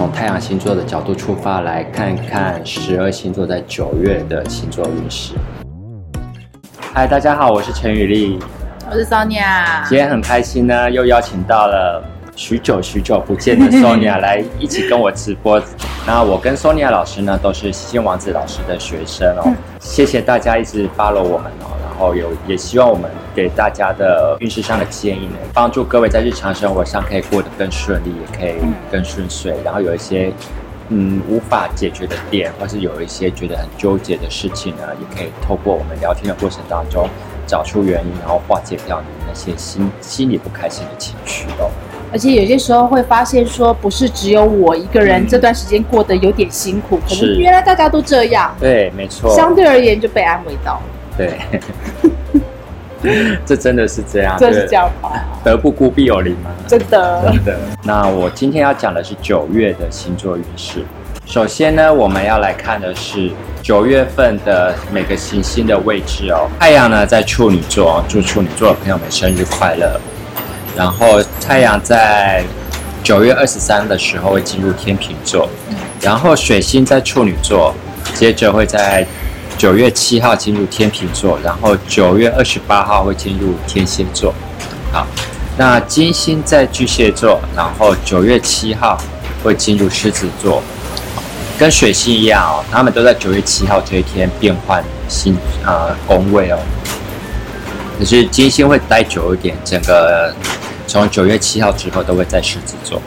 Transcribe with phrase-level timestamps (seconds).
[0.00, 5.34] 从太阳星座的角度出发，来看看十二星座在九月的星座运势。
[6.94, 8.38] 嗨，大家好，我是陈雨丽，
[8.90, 9.86] 我是 Sonia。
[9.86, 12.02] 今天很开心呢，又邀请到了
[12.34, 15.62] 许久许久不见的 Sonia 来一起跟我直播。
[16.06, 19.54] 那我跟 Sonia 老师呢，都是星王子老师的学生哦。
[19.80, 21.76] 谢谢大家一直 follow 我们哦。
[22.00, 28.54] 哦，有也希望我们给大家的运势上的建议呢，帮助各位在日常生活上可以过得更顺利，也可以
[28.90, 29.54] 更顺遂。
[29.62, 30.32] 然后有一些
[30.88, 37.06] 嗯无法解决的点，或是有一些觉得很纠结的事情呢，也可以透过我们聊天的过程当中
[37.46, 41.70] 找出原因，然后化解掉你那些心心里不开心的情绪哦。
[42.12, 48.52] 而且有些时候会发现说，不是只有我一个人这段时间过得有点辛苦，可能原来大家都这样。
[48.58, 49.32] 对，没错。
[49.32, 50.82] 相对而言就被安慰到了。
[51.20, 51.38] 对，
[53.44, 55.10] 这真的是这样，这是这样吧？
[55.44, 57.58] 德不孤必有邻嘛，真的，真的。
[57.82, 60.82] 那我今天要讲的是九月的星座运势。
[61.26, 63.30] 首先呢，我们要来看的是
[63.62, 66.48] 九月份的每个行星的位置哦。
[66.58, 70.00] 太阳呢在处女座，祝处女座的朋友们生日快乐。
[70.74, 72.42] 然后太阳在
[73.02, 75.48] 九月二十三的时候会进入天秤座，
[76.00, 77.74] 然后水星在处女座，
[78.14, 79.06] 接着会在。
[79.60, 84.32] 九月七号进入天秤座，然后九月二十八号会进入天蝎座。
[84.90, 85.06] 好，
[85.58, 88.98] 那金星在巨蟹座，然后九月七号
[89.44, 90.62] 会进入狮子座，
[91.58, 96.58] 跟水星一样哦，他们都在九月七号这一天变换星啊宫位哦。
[97.98, 100.34] 可是金星会待久一点，整个
[100.86, 102.98] 从九月七号之后都会在狮子座。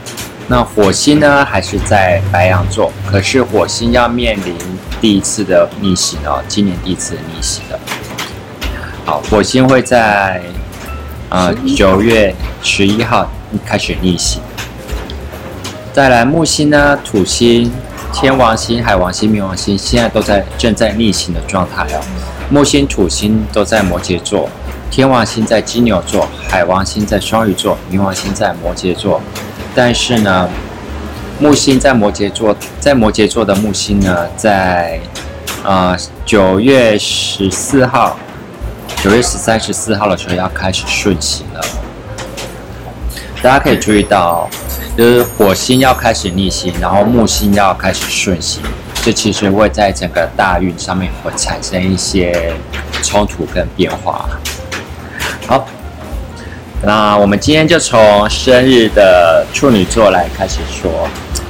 [0.47, 4.55] 那火星呢，还是在白羊座，可是火星要面临
[4.99, 7.79] 第一次的逆行哦，今年第一次的逆行的。
[9.05, 10.41] 好，火星会在
[11.29, 13.29] 呃九月十一号
[13.65, 14.41] 开始逆行。
[15.93, 17.71] 再来木星呢，土星、
[18.11, 22.01] 天王星、海王星、冥王星现在都在正在逆行的状态哦。
[22.49, 24.49] 木星、土星都在摩羯座，
[24.91, 29.21] 天王星在金牛座，海王星在双鱼座，冥王星在摩羯座。
[29.75, 30.47] 但是呢，
[31.39, 34.99] 木星在摩羯座，在摩羯座的木星呢，在
[35.63, 38.15] 呃九月十四号、
[39.03, 41.61] 九月十三、十四号的时候要开始顺行了。
[43.41, 44.47] 大家可以注意到，
[44.95, 48.61] 就是火星要开始逆行，然后木星要开始顺行，
[49.01, 52.53] 这其实会在整个大运上面会产生一些
[53.01, 54.29] 冲突跟变化。
[55.47, 55.67] 好。
[56.85, 61.07] 那我们今天就从生日的处女座来开始说。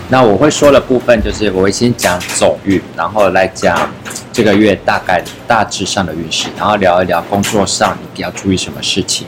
[0.10, 3.90] 那我会说的部分就是我会先讲走运，然后来讲
[4.32, 9.26] 这个月大概大致上的运势，然后聊一聊工作上你要注意什么事情，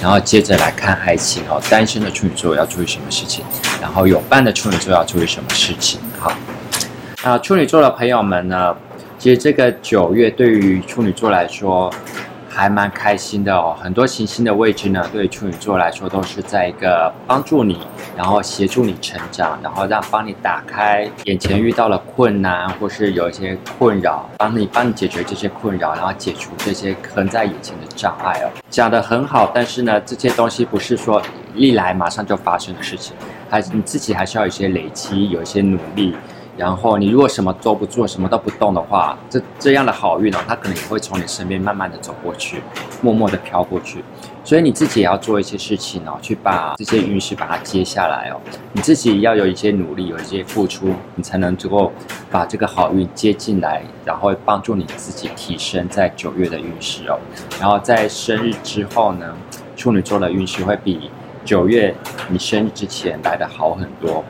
[0.00, 3.44] 然后接着来看爱情哦，单身的处女座要注意什么事情，
[3.80, 5.98] 然后有伴的处女座要注意什么事情。
[6.20, 6.32] 好，
[7.24, 8.76] 那处女座的朋友们呢，
[9.18, 11.92] 其实这个九月对于处女座来说。
[12.58, 17.86] 还蛮开心的哦，很多行星的位置呢，对处女座来说都是在一个帮助你，
[18.16, 28.50] 然后协助你成长，然后让帮你打开眼前遇到了困难，或是有一些困扰，帮你帮你解决这些困扰，然后解除这些横在眼前的障碍哦。
[28.68, 31.22] 讲得很好，但是呢，这些东西不是说
[31.54, 33.14] 一来马上就发生的事情，
[33.48, 36.16] 还是你自己还是要有一些累积，有一些努力。
[36.58, 42.60] 然后你如果什么都不做，什么都不动的话，这这样的好运哦，它可能也会从你身边慢慢的走过去，
[43.00, 44.02] 默默的飘过去。
[44.42, 48.40] 所以你自己也要做一些事情哦，去把这些运势把它接下来哦。
[48.72, 51.92] 你自己要有一些努力，有一些付出，你才能足够
[52.28, 57.20] 把这个好运接进来，然后帮助你自己提升在九月的运势哦。
[57.60, 59.36] 然后在生日之后呢，
[59.76, 61.08] 处女座的运势会比
[61.44, 61.94] 九月
[62.28, 64.24] 你生日之前来的好很多。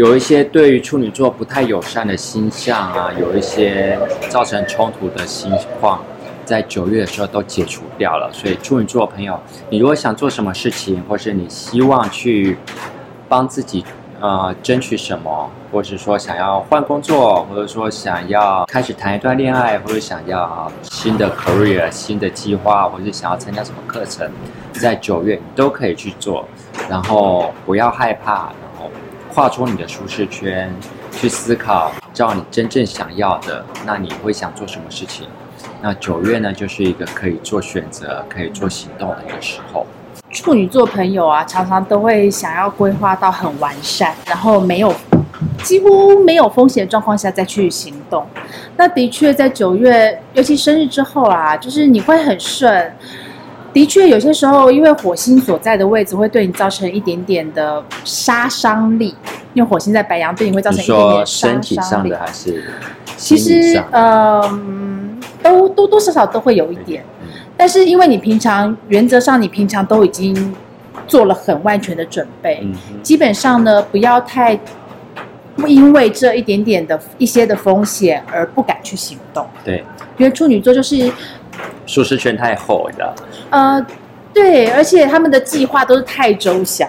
[0.00, 3.98] 有一些对于处女座不太友善的星象啊，有一些
[4.30, 6.02] 造成冲突的情况，
[6.42, 8.30] 在九月的时候都解除掉了。
[8.32, 12.56] 所以处女座朋友，你如果想做什么事情，或是你希望去
[13.28, 13.84] 帮自己
[14.22, 24.26] 呃争取什么，或是说想要换工作，或者说想要开始谈一段恋爱，或者想要新的 career、新的计划，或者想要参加什么课程，
[24.72, 26.48] 在九月你都可以去做，
[26.88, 28.50] 然后不要害怕。
[29.32, 30.70] 跨出你的舒适圈，
[31.12, 35.28] 去思考，照你真正想要的，那你会想做什么事情？
[35.80, 39.86] 那九月呢，就是一个可以做选择、可以做行动的一个时候。
[40.30, 44.92] 处女座朋友啊，常常都会想要规划到很完善，然后没有
[45.62, 48.26] 几乎没有风险状况下再去行动。
[48.76, 52.92] 那的确在九月，尤其生日之后啊，就是你会很顺。
[53.72, 59.14] 的确，有些时候因为火星所在的位置会对你造成一点点的杀伤力，
[59.54, 62.64] 因为火星在白羊，对你会造成一点点身体上的还是
[63.16, 64.42] 其实呃，
[65.42, 67.04] 都多多少少都会有一点。
[67.22, 70.54] 嗯、但是因为你平常原则上你平常都已经
[71.06, 74.58] 做了很万全的准备，嗯、基本上呢不要太
[75.66, 79.46] 因为这一点点的一些的风险而不敢去行动。
[79.64, 79.84] 对，
[80.16, 81.12] 因为处女座就是
[81.86, 83.14] 舒适圈太厚了。
[83.50, 83.86] 呃，
[84.32, 86.88] 对，而且他们的计划都是太周详。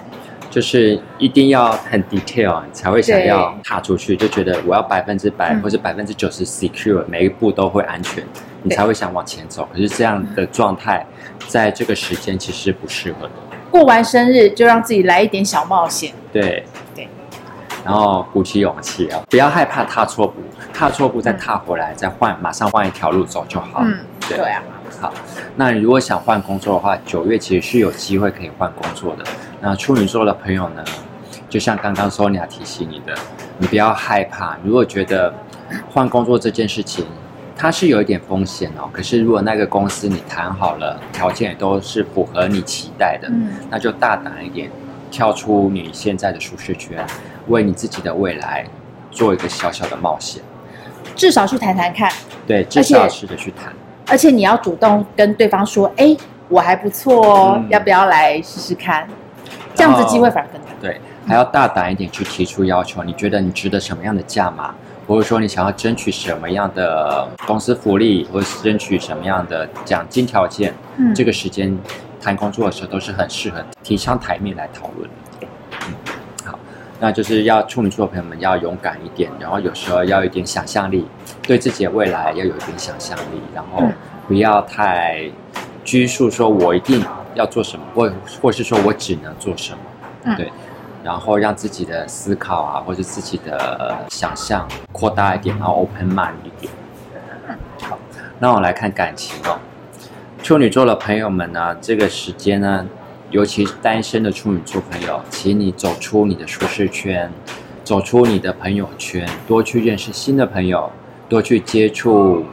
[0.50, 8.22] 就是一定要很 detail，你才会想要踏出去，就觉得我要百分之百或者百分之九十 secure，每一步都会安全，
[8.62, 9.66] 你才会想往前走。
[9.72, 11.06] 可是这样的状态，
[11.48, 13.34] 在这个时间其实不适合的。
[13.72, 16.12] 过完生日就让自己来一点小冒险。
[16.34, 16.64] 对对，
[17.84, 20.36] 然后鼓起勇气啊，不要害怕踏错步，
[20.74, 23.82] 踏错步再踏回来，再换，马上换一条路走就好。
[23.84, 23.98] 嗯，
[24.28, 24.62] 对啊。
[25.00, 25.12] 好，
[25.56, 29.24] 那你如果想换工作的话，九月其实是有机会可以换工作的。
[29.60, 30.84] 那处女座的朋友呢，
[31.50, 33.16] 就像刚刚 Sonia 提醒你的，
[33.58, 34.58] 你不要害怕。
[34.64, 35.34] 如果觉得
[35.90, 37.06] 换工作这件事情，
[37.56, 38.90] 它是有一点风险哦。
[38.92, 44.70] 可是如果那个公司你谈好了，条件也都是符合你期待的，嗯，那就大胆一点，
[45.10, 47.04] 跳出你现在的舒适圈，
[47.52, 48.66] 为你自己的未来
[49.12, 50.42] 做一个小小的冒险。
[51.16, 52.12] 至少去谈谈看。
[52.48, 53.72] 对，至少试着去谈。
[54.08, 56.18] 而且你要主动跟对方说：“哎，
[56.50, 59.08] 我还不错哦，嗯、要不要来试试看？”
[59.76, 60.68] 这样子机会反而更大。
[60.82, 63.04] 对，还要大胆一点去提出要求。
[63.04, 64.74] 你觉得你值得什么样的价码，
[65.08, 70.74] 或者说你想要争取什么样的公司福利，或者是争取什么样的奖金条件？
[70.98, 71.78] 嗯，这个时间
[72.22, 75.10] 谈工作的时候都是很适合提上台面来讨论。
[75.88, 76.21] 嗯，好，
[77.02, 81.06] 那就是要处女座的朋友们要勇敢一点，然后有时候要有一点想象力。
[81.42, 83.84] 对自己的未来要有一点想象力，然后
[84.28, 85.30] 不要太
[85.84, 87.04] 拘束，说我一定
[87.34, 89.74] 要做什么，或或是说我只能做什
[90.24, 90.52] 么，对，
[91.04, 96.72] 然后让自己的思考啊，或者自己的想象扩大一点，然后 open mind 一点。
[97.82, 97.98] 好，
[98.38, 99.58] 那我来看感情哦，
[100.44, 102.86] 处女座的朋友们呢，这个时间呢，
[103.32, 107.32] 尤其是单身的处女座朋友，请你走出你的舒适圈，
[107.82, 110.92] 走出你的朋友圈，多去认识新的朋友。
[111.30, 112.44] 多去接触，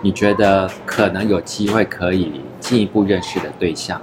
[0.00, 4.00] 你觉得可能有机会可以进一步认识的对象，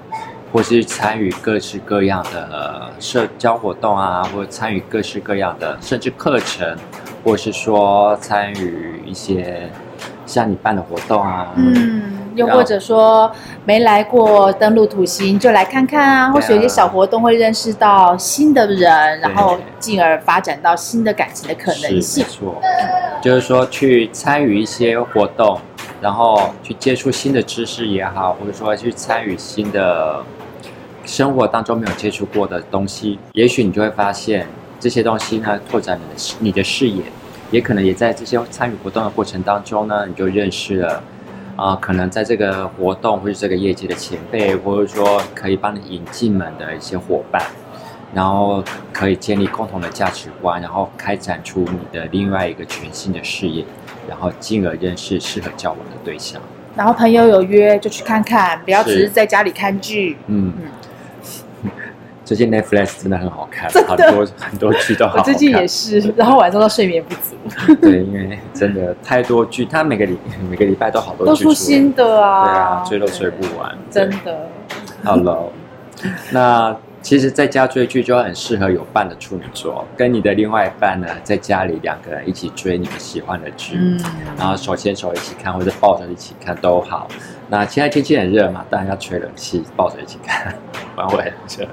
[0.51, 6.77] 或是参与各式各样的社交活动啊，或者参与各式各样的甚至课程，
[7.23, 9.69] 或是说参与一些
[10.25, 11.51] 像你办的活动啊。
[11.55, 12.11] 嗯。
[12.35, 13.31] 又或者说
[13.63, 22.25] 没来过登陆土星，就来看看啊，或许有些小活动会认识到新的人，然后进而发展到新的感情的可能性。
[22.25, 22.61] 没错，
[23.21, 25.57] 就是说去参与一些活动，
[26.01, 30.21] 然后去接触新的知识也好，或者说去参与新的
[31.05, 34.45] 生活当中没有接触过的东西，也许你就会发现
[34.77, 37.01] 这些东西呢，拓展你的你的视野，
[37.55, 41.01] 也可能也在这些参与活动的过程当中呢，你就认识了。
[41.55, 47.41] 啊、呃，可能在这个活动或者这个业界的前辈，或者说可以帮你引进门的一些伙伴，
[48.13, 48.61] 然后
[48.91, 53.63] 可以建立共同的价值观，然后开展出你的另外一个全新的事业，
[54.09, 56.41] 然后进而认识适合交往的对象。
[56.75, 60.17] 然后朋友有约就去看看，不要只是在家里看剧。
[60.27, 60.51] 嗯。
[60.57, 60.63] 嗯
[62.25, 65.21] 最近 Netflix 真的很好看，很多很多剧都好看。
[65.21, 67.75] 我最近也是， 然后晚上都睡眠不足。
[67.75, 70.17] 对，因为真的太多剧，它每个礼
[70.49, 72.43] 每个礼拜都好多剧出新的啊。
[72.43, 73.77] 对啊，追都追不完。
[73.91, 74.49] 真的。
[75.03, 75.51] 好了，
[76.31, 84.01] 那其实在家追剧就很适合有伴的处女座，跟你的另外一半呢，在家里两个人一起追你们喜欢的剧，嗯，
[84.35, 87.07] 然后手牵手一起看，或者抱着一起看都好。
[87.47, 90.55] 那现在天气很热嘛，当然要吹冷气，抱着一起看，
[90.95, 91.67] 不然会很热。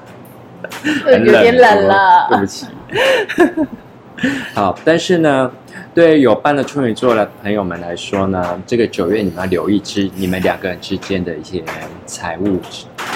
[1.05, 2.67] 很冷，有点冷了，对不起。
[4.55, 5.51] 好，但是呢，
[5.93, 11.65] 对有伴的处女座的朋友们来说呢，这个九月你们要留意之你们两个人之间的一些
[12.07, 12.61] 财务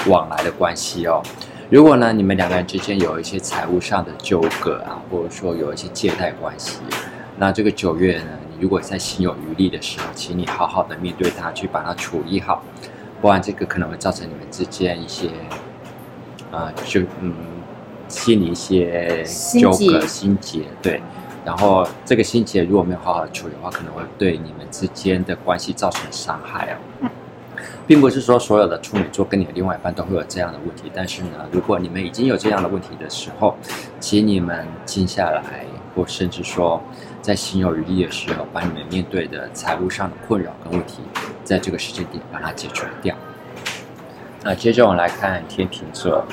[0.09, 1.23] 往来的关系哦。
[1.71, 6.79] 如果呢，你们两个人之间有一些财务上的纠葛啊，或者说有一些借贷关系，
[7.39, 12.63] 那这个九月呢，你如果在心有余力的时候，请你好好的面对它，去把它处理好，
[13.21, 15.29] 不然这个可能会造成你们之间一些。
[16.57, 17.35] 啊、呃，就嗯，
[18.09, 19.23] 心里一些
[19.61, 21.03] 纠葛、心结，对。
[21.45, 26.77] 然后这个心结如果没有好好处理的话，可能会对你们之间的关系造成伤害哦。
[27.03, 27.11] 嗯、
[27.87, 33.55] 并不是说所有的处女座跟你的另外一半都会有这样的问题，但是呢，如果你们已经有这样的问题的时候，
[34.01, 36.83] 请你们静下来，或甚至说
[37.23, 41.01] 在心有余力的时候，把你们面对的财务上的困扰跟问题，
[41.45, 43.15] 在这个时间点把它解决掉。
[44.47, 46.25] 那接着我们来看天秤座，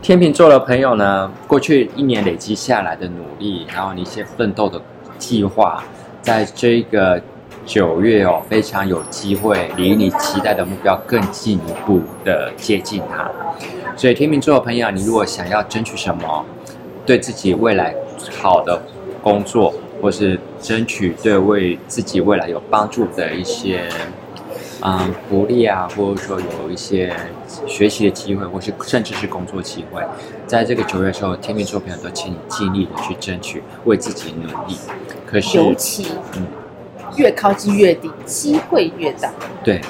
[0.00, 4.80] 天秤座的朋友呢，过去一年累积下来的努力，然后你一些奋斗的
[5.18, 5.84] 计划，
[6.22, 7.20] 在这个
[7.66, 13.30] 九月哦，非常有机会离你期待的目标更进一步的接近它。
[13.94, 16.46] 所以天秤座的朋友，你如果想要争取什么，
[17.04, 17.94] 对自己未来
[18.40, 18.80] 好的
[19.22, 23.86] 工作，或是争取对为自己未来有帮助的一些。
[24.86, 27.16] 嗯，福利啊，或者说有一些
[27.66, 30.02] 学习的机会，或是甚至是工作机会，
[30.46, 34.76] 在这个九月的时候，天秤座朋友都请你尽力的去争取，为自己努力。
[35.26, 36.46] 可是，尤其嗯，
[37.16, 39.32] 越靠近月底，机会越大。
[39.64, 39.80] 对，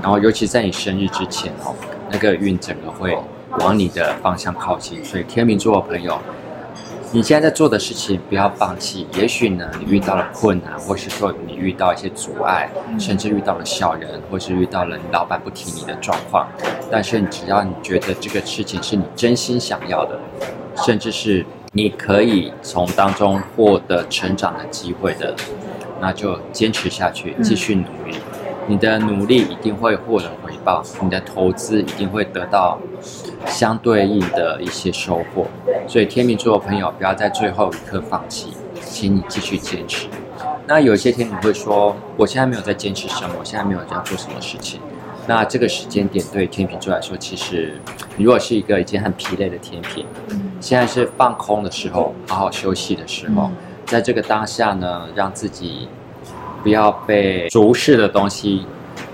[0.00, 1.74] 然后尤其在你生日之前哦，
[2.10, 3.14] 那个运整个会
[3.58, 6.18] 往你的方向靠近，所以天秤座的朋友。
[7.14, 9.06] 你现在在做的事情，不要放弃。
[9.14, 12.68] 也许呢，你遇到了困难，或是说你遇到一些阻碍，
[12.98, 16.48] 甚至遇到了小人，或是遇到了你老板不听你的状况。
[16.90, 20.18] 但是，你只要你觉得这个事情是你真心想要的，
[20.84, 25.32] 甚至是你可以从当中获得成长的机会的，
[26.00, 28.18] 那就坚持下去，继续努力。
[28.66, 32.76] 你的努力一定会获得回报，你的投资一定会得到。
[33.46, 35.46] 相对应的一些收获，
[35.86, 40.06] 所以天秤座的朋友不要在最后一刻放弃，请你继续坚持。
[40.66, 44.80] 那有些天秤会说，我现在没有在坚持什么，我现在没有在做什么事情。
[45.26, 47.80] 那这个时间点对天秤座来说，其实
[48.16, 50.04] 如果是一个已经很疲累的天秤，
[50.60, 53.50] 现在是放空的时候，好好休息的时候，
[53.86, 55.88] 在这个当下呢，让自己
[56.62, 58.66] 不要被俗世的东西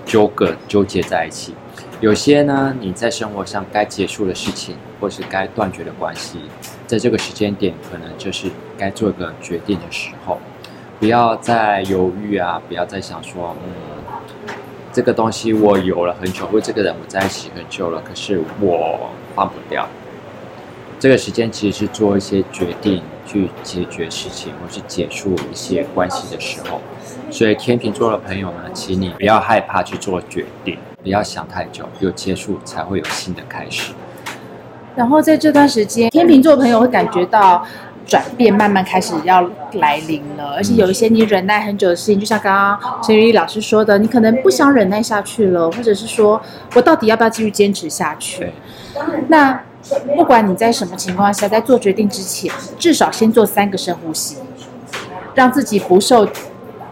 [0.04, 1.54] 纠葛纠结在一起。
[2.00, 6.38] 有些呢，你在生活上该结束的事情，或是该断绝的关系，
[6.86, 10.38] 在这个时间点，可能就是该做一个决定的时候。
[10.98, 12.60] 不要再犹豫啊！
[12.68, 14.52] 不要再想说，嗯，
[14.92, 19.86] 这个东西我有了很久，或这个人我在一起很久了，可是我放不掉。
[20.98, 26.80] 这个时间其实是做一些决定，去解决事情，或是结束一些关系的时候。
[27.30, 30.78] 所以天秤座的朋友呢，请你不要害怕去做决定。
[31.02, 33.92] 不要想太久，有结束才会有新的开始。
[34.94, 37.64] 然后在这段时间，天秤座朋友会感觉到
[38.06, 46.40] 转变慢慢开始要来临了，而且有一些你忍耐很久的事情，就像刚刚陈玉丽老师说的，你可能不想忍耐下去了，或者是说
[46.74, 48.40] 我到底要不要继续坚持下去？
[48.40, 49.62] 对那
[50.14, 54.36] 不管你在什么情况下，在做决定之前，至少先做三个深呼吸，
[55.34, 56.28] 让自己不受。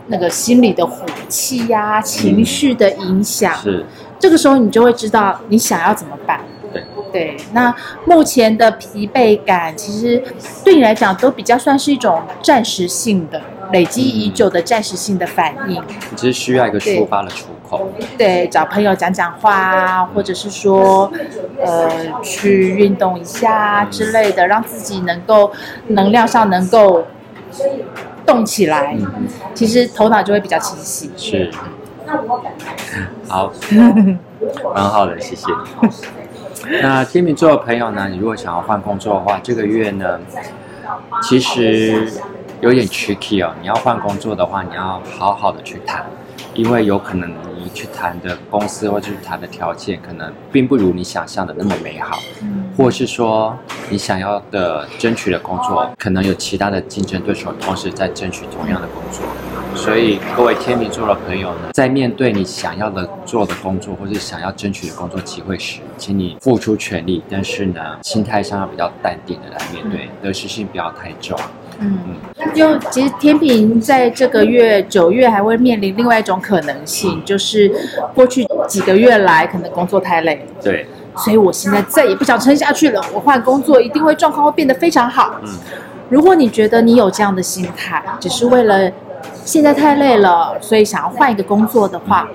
[0.09, 3.87] 那个心里的火气呀、啊，情绪的影响，嗯、是
[4.19, 6.41] 这个时候你就会知道你想要怎么办。
[6.73, 7.75] 对对，那
[8.05, 10.23] 目前的疲惫感，其实
[10.65, 13.41] 对你来讲都比较算是一种暂时性的、
[13.73, 15.83] 累积已久的暂时性的反应。
[16.11, 17.91] 你只是需要一个抒发的出口。
[17.97, 21.11] 对，对，找朋友讲讲话啊，或者是说，
[21.65, 21.91] 呃，
[22.23, 25.51] 去运动一下之类的，让自己能够
[25.89, 27.07] 能量上能够。
[28.29, 28.95] 动起来，
[29.55, 31.11] 其实头脑就会比较清晰。
[31.17, 31.51] 是，
[33.27, 33.51] 好，
[34.75, 35.47] 蛮好的，谢谢。
[36.83, 38.07] 那天秤座的朋友呢？
[38.11, 40.21] 你如果想要换工作的话，这个月呢，
[41.23, 42.13] 其实
[42.61, 43.55] 有点 tricky 哦。
[43.63, 46.05] 你要换工作的话，你要好好的去谈，
[46.59, 52.19] 因为有可能你去谈的公司或者去谈的条件，可能并不如你想象的那么美好。
[52.77, 53.57] 或是说，
[53.89, 59.25] 你想要的争取的工作，可能有其他的竞争对手同时在争取同样的工作，
[59.77, 71.39] 所以各位天秤座的朋友呢，在面对你想要的做的工作，或是想要争取的工作机会时，请你付出全力，但是呢，心态上要比较淡定的来面对，得失心不要太重。
[71.79, 71.99] 嗯，
[72.55, 77.73] 就其实天平在这个月九月还会面临另外一种可能性，就是
[78.15, 80.47] 过去几个月来可能工作太累。
[80.63, 80.87] 对。
[81.17, 85.35] 所以我现在再也不想撑下去了，我换工作一定会状况会变得非常好。
[85.43, 85.49] 嗯，
[86.09, 88.89] 如果你觉得你有这样的心态，只是为了
[89.45, 92.29] 现在太累了，所以想要换一个工作的话，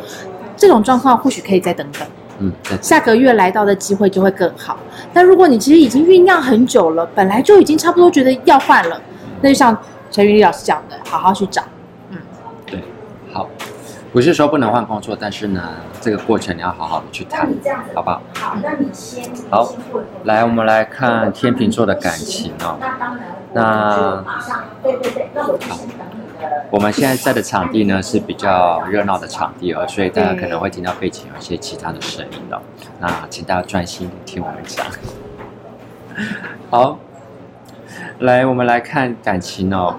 [0.57, 2.05] 这种状况或许可以再等等。
[2.39, 4.77] 嗯，下个月来到的机会就会更好。
[5.13, 9.01] 但如果你其实已经酝酿很久了，本来就已经差不多觉得要换了，
[9.43, 9.77] 那就像
[10.09, 11.61] 陈云丽老师讲的，好好去找。
[12.09, 12.17] 嗯，
[12.65, 12.81] 对，
[13.33, 13.47] 好。
[14.13, 17.49] 不是说不能换工作，但是呢，这个过程你要好好的去谈，
[17.95, 18.21] 好不好？
[18.35, 19.73] 好，那你先好，
[20.23, 22.77] 来，我们来看天秤座的感情哦。
[23.53, 24.23] 那
[24.83, 25.29] 对对对，
[25.67, 25.79] 好，
[26.69, 32.61] 我们现在在的场地呢是比较热闹的场地哦，所以大家可能会听到背景有一些其他的声音哦。
[32.99, 34.85] 那请大家专心听我们讲。
[36.69, 36.99] 好。
[38.23, 39.93] 来，我们来看感情哦。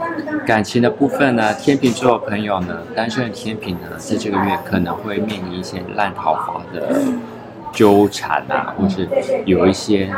[0.46, 7.02] 感情的部分呢，天秤座朋友呢，单身的天秤呢，在这个月可能会面临一些烂桃花的
[7.70, 9.06] 纠缠啊，或是
[9.44, 10.10] 有一些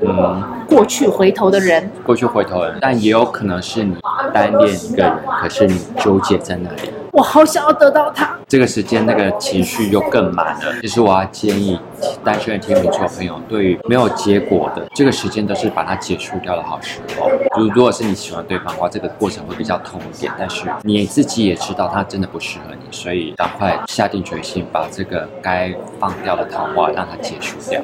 [0.00, 3.94] 嗯过去回头的人，过去回头的人，但也有可能是你
[4.32, 6.90] 单恋一个人，可是你纠结在那里。
[7.18, 8.32] 我好想要得到他。
[8.46, 10.72] 这个时间那个情绪又更满了。
[10.80, 11.76] 其实我要建议
[12.22, 17.28] 单身的天秤座朋友，对于没有结果的这个时间，都是把它结束掉的好时候。
[17.56, 27.80] 如如果是你喜欢对方的话，这个过程会比较痛一点，但是你自己也知道他真的不适合你，所以赶快下定决心，把这个该放掉的桃花让它结束掉。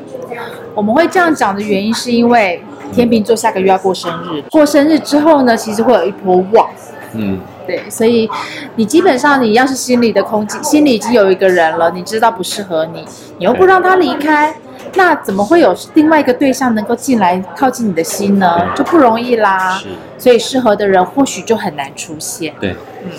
[0.76, 2.62] 我们会这样讲的原因，是因为
[2.92, 6.70] 天秤座下个月要过生日，过生日之后呢，其实会有一波旺。
[7.14, 7.40] 嗯。
[7.66, 8.28] 对，所以
[8.76, 13.02] 你基本上，你要是心里的空气，心里已经有一个人了，你知道不适合你，
[13.38, 14.54] 你又不让他离开，
[14.96, 18.74] 那怎么会有另外一个对象能够进来靠近你的心呢？
[18.76, 19.78] 就不容易啦。
[19.78, 22.52] 是，所以适合的人或许就很难出现。
[22.60, 23.10] 对，嗯，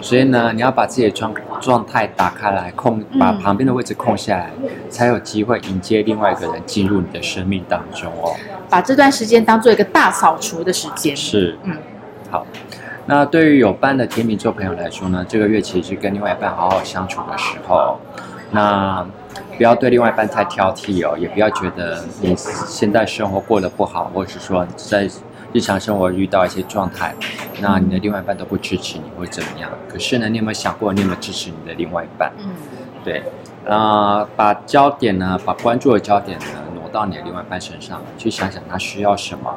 [0.00, 8.34] 所以呢，你要把自己的状状态打开来，空把旁边的位置空下来，嗯，才有机会迎接另外一个人进入你的生命当中哦。
[8.68, 11.16] 把这段时间当做一个大扫除的时间。
[11.16, 11.76] 是，嗯，
[12.28, 12.44] 好。
[13.06, 17.98] 那对于有伴的天秤座朋友来说呢，这个月其实是跟另外一半好好相处的时候。
[18.50, 19.04] 那
[19.56, 25.08] 不要对另外一半太挑剔哦，也不要觉得你现在生活过得不好，或者是说在
[25.52, 27.14] 日常生活遇到一些状态，
[27.60, 29.68] 那你的另外一半都不支持你会怎么样？
[29.88, 32.32] 可是呢，你有没有想过，你有没有支持你的另外一半？
[32.38, 32.50] 嗯，
[33.04, 33.22] 对，
[33.64, 39.52] 呃，把焦点呢，把关注的焦点呢，挪到你的另外一半身上，去想想他需要什么，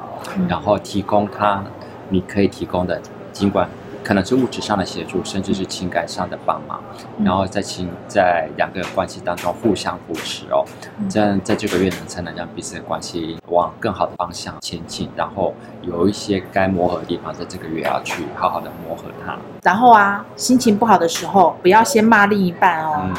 [0.49, 1.63] 然后提供他
[2.09, 2.99] 你可以提供的。
[3.37, 3.69] 尽管
[4.03, 6.81] 可能是物质上的协助，甚至是情感上的帮忙，
[7.19, 10.65] 嗯、然后在情在两个人关系当中互相扶持哦，
[11.07, 15.07] 这样在这个月呢，才能让彼此的关系往更好的方向前进。
[15.15, 15.53] 然后
[15.83, 19.37] 有一些该磨合的地方，在这个月要去好好的磨合它。
[19.61, 23.01] 然后啊，心情不好的时候，不要先骂另一半哦。
[23.03, 23.13] 嗯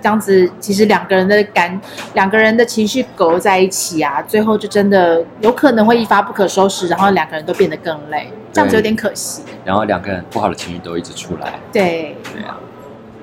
[0.00, 1.80] 这样子，其实两个人的感，
[2.14, 9.42] 两个人的情绪隔在一起啊，最后就真的有可能会一发不可收拾，然后两个人都变得更累，这样子有点可惜。
[9.64, 11.58] 然后两个人不好的情绪都一直出来。
[11.72, 12.58] 对，对啊。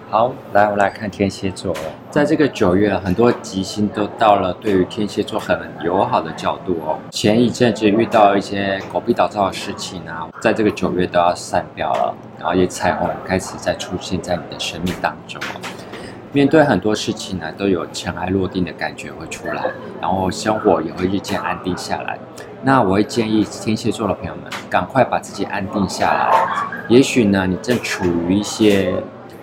[0.07, 1.75] 好，来，我们来看天蝎座。
[2.09, 6.97] 在这个九月，很多吉星都到了对于天蝎座很友好的角度哦。
[7.09, 15.41] 前一阵子遇到一些狗屁倒灶的事情啊，在这个九月都要散掉了，然后也彩虹开始在出现在你的生命当中。
[16.35, 19.71] 面对很多事情呢，都有尘埃落定的感觉会出来，
[20.01, 22.19] 然后生活也会日渐安定下来。
[22.61, 26.29] 那我会建议天蝎座的朋友们，赶快把自己安定下来。
[26.89, 28.93] 也许呢，你正处于一些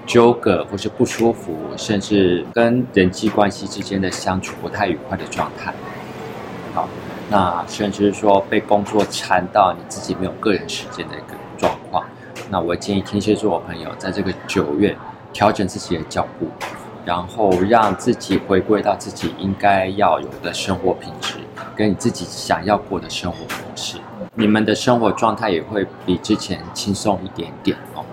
[0.04, 5.72] 纠葛或是不舒服，甚至跟人际关系之间的相处不太愉快的状态。
[6.74, 6.86] 好，
[7.30, 12.04] 那甚至是说被工作缠到，你自己没有个人时间的一个状况。
[12.50, 14.94] 那我建议天蝎座的朋友，在这个九月
[15.32, 16.46] 调整自己的脚步。
[17.04, 21.34] 然后让自己回归到自己应该要有的生活品质，
[21.74, 23.98] 跟你自己想要过的生活模式，
[24.34, 28.04] 你们的生活状态也会比之前轻松一点点哦。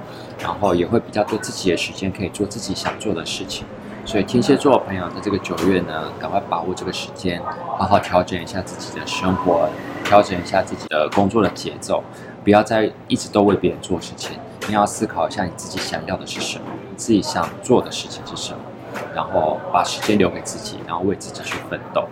[0.41, 3.65] 然后也会比较多自己的时间可以做自己想做的事情。
[4.05, 7.41] 所以天蝎座的朋友在这个九月呢，赶快把握这个时间，
[7.77, 9.69] 好好调整一下自己的生活，
[10.05, 12.01] 调整一下自己的工作的节奏，
[12.41, 14.37] 不要再一直都为别人做事情。
[14.67, 18.59] 你要思考一下你自己想要的是什么，你自己想做的事情是什么。
[19.15, 22.03] 然后把时间留给自己，然后为自己去奋斗。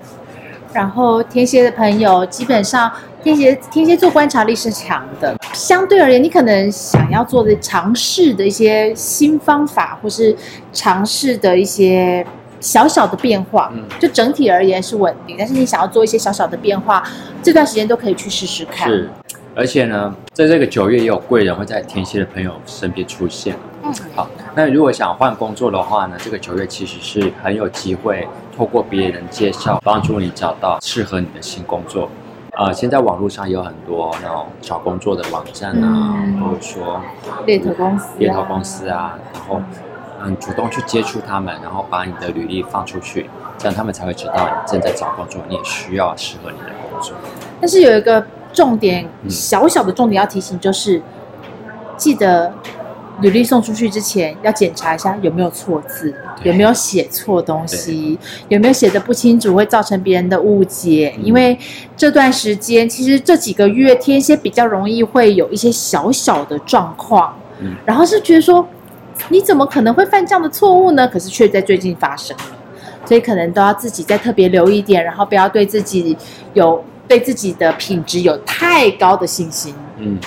[0.74, 2.92] 然后天蝎的朋友，基本上
[3.24, 5.36] 天蝎天蝎座观察力是强的。
[5.54, 10.36] 相对而言，你可能想要做的尝试的一些新方法，或是
[10.74, 12.24] 尝试的一些
[12.60, 15.36] 小小的变化，嗯，就整体而言是稳定。
[15.40, 17.02] 但是你想要做一些小小的变化，
[17.42, 18.88] 这段时间都可以去试试看。
[18.90, 19.10] 是，
[19.58, 23.56] 而且呢，在这个九月也有贵人会在天蝎的朋友身边出现。
[23.82, 24.30] 嗯，好。
[24.54, 32.08] 那如果想换工作的话呢，这个九月其实是很有机会透过别人介绍，帮助你找到适合你的新工作。
[32.52, 37.02] 呃，现在网络上有很多那种找工作的网站啊，嗯、或者说
[37.48, 39.60] 猎头公司、猎头公司啊，然后
[40.24, 47.16] 嗯，主动去接触他们，然后把你的履历放出去，这样他们才会知道你正在找工作，你也需要适合你的工作。
[47.60, 48.24] 但是有一个
[48.58, 51.04] 重点，小小的重点要提醒，就是、嗯、
[51.96, 52.52] 记得。
[53.22, 58.16] 履历送出去之前，要检查一下有没有错字，有没有写错东西，
[58.48, 61.16] 有没有写的不清楚，会造成别人的误解。
[61.24, 61.58] 因为
[61.96, 68.64] 这段时间，其实这几个月天蝎比较容易会有一些小小的状况，嗯，然后是觉得说，
[69.30, 71.08] 你怎么可能会犯这样的错误呢？
[71.08, 72.44] 可是却在最近发生了，
[73.04, 76.16] 所以可能都要自己再特别留意一点，然后不要对自己
[76.54, 80.20] 有对自己的品质有太高的信心，嗯。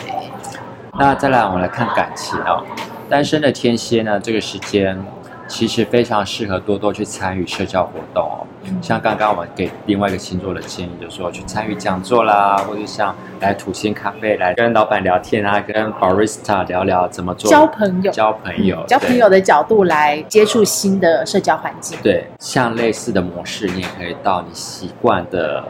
[0.99, 2.65] 那再来，我们来看感情哦。
[3.09, 5.03] 单身的天蝎呢，这个时间
[5.49, 8.47] 其实非常适合多多去参与社交活动哦。
[8.83, 21.99] 像刚刚我们给另外一个星座的建议，就是说去参与讲座啦，或者像来土星咖啡来跟老板聊天啊，跟 barista 聊聊怎么做交朋友，交朋友，交朋友的角度来接触新的社交环境。
[22.03, 25.65] 对，像类似的模式，你也可以到你习惯的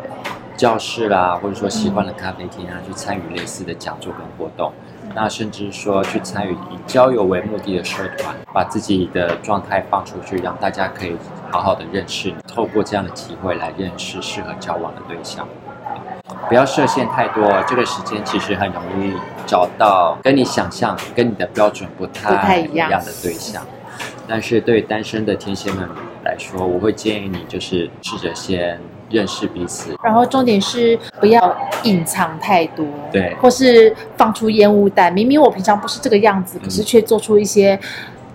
[0.60, 4.70] 教室啦，或者说习惯的咖啡厅啊，去参与类似的讲座跟活动。
[5.14, 11.16] 那甚至说去参与以交友为目的的社团，把自己的状态放出去，让大家可以
[11.50, 15.48] 好好的认识你，透过这样的机会来认识适合交往的对象。
[16.46, 19.14] 不要设限太多，这个时间其实很容易
[19.46, 23.62] 找到跟你想象、跟你的标准不太，不太一样的对象。
[24.28, 25.88] 但是对于单身的天蝎们
[26.22, 28.78] 来说，我会建议你就是试着先。
[29.10, 35.12] 认识彼此，然后重点是不要隐藏太多，对，或是放出烟雾弹。
[35.12, 37.78] 明明我平常不是这个样子，可是却做出一些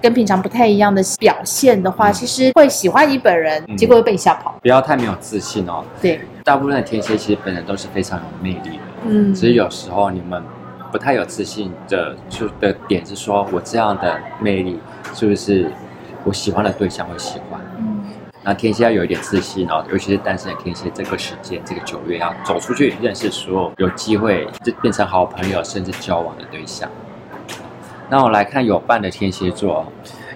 [0.02, 4.54] 跟平常不太一样的表现的话，嗯、其实会喜欢你本人，嗯、结果会被你吓跑。
[4.62, 5.84] 不要太没有自信哦。
[6.02, 10.44] 对，大部分的天蝎其实本人都是非常有魅力的，嗯，只是有时候你们
[10.92, 14.80] 不太有自信的就的点是说，我这样的魅力
[15.14, 15.72] 是不是
[16.24, 17.60] 我喜欢的对象会喜欢？
[18.48, 26.88] 那天蝎要有一点自信哦，尤其是单身的天蝎，这个时间，这个九月要走出去认识所有有机会就变成好朋友甚至交往的对象。
[28.08, 29.92] 那我来看有伴的天蝎座，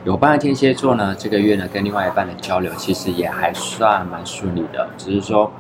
[0.06, 5.52] 有伴的天蝎座呢，这个月呢跟另外一半的交流其实也还算蛮顺利的，只是说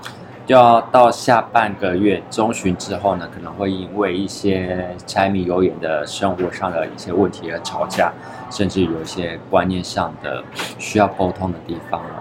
[0.47, 8.11] 要到下半个月中旬之后呢，可能会因为一些柴米油盐的生活上的一些问题而吵架，
[8.49, 10.43] 甚至有一些观念上的
[10.79, 12.18] 需要沟通的地方了。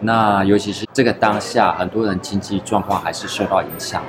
[0.00, 4.02] 那尤其是这个当下，很多人经济状况还是受到影响。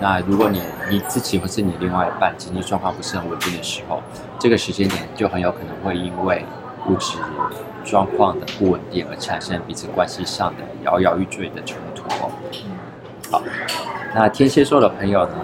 [0.00, 4.02] 那如果你你自己或是你另外一半经济状况不是很稳定的时候，
[4.38, 6.44] 这个时间点就很有可能会因为
[6.88, 7.18] 物质
[7.84, 12.30] 状况的不稳定而产生彼此关系上的摇摇欲坠的冲突哦。
[13.30, 13.42] 好，
[14.14, 15.34] 那天蝎座的朋友呢，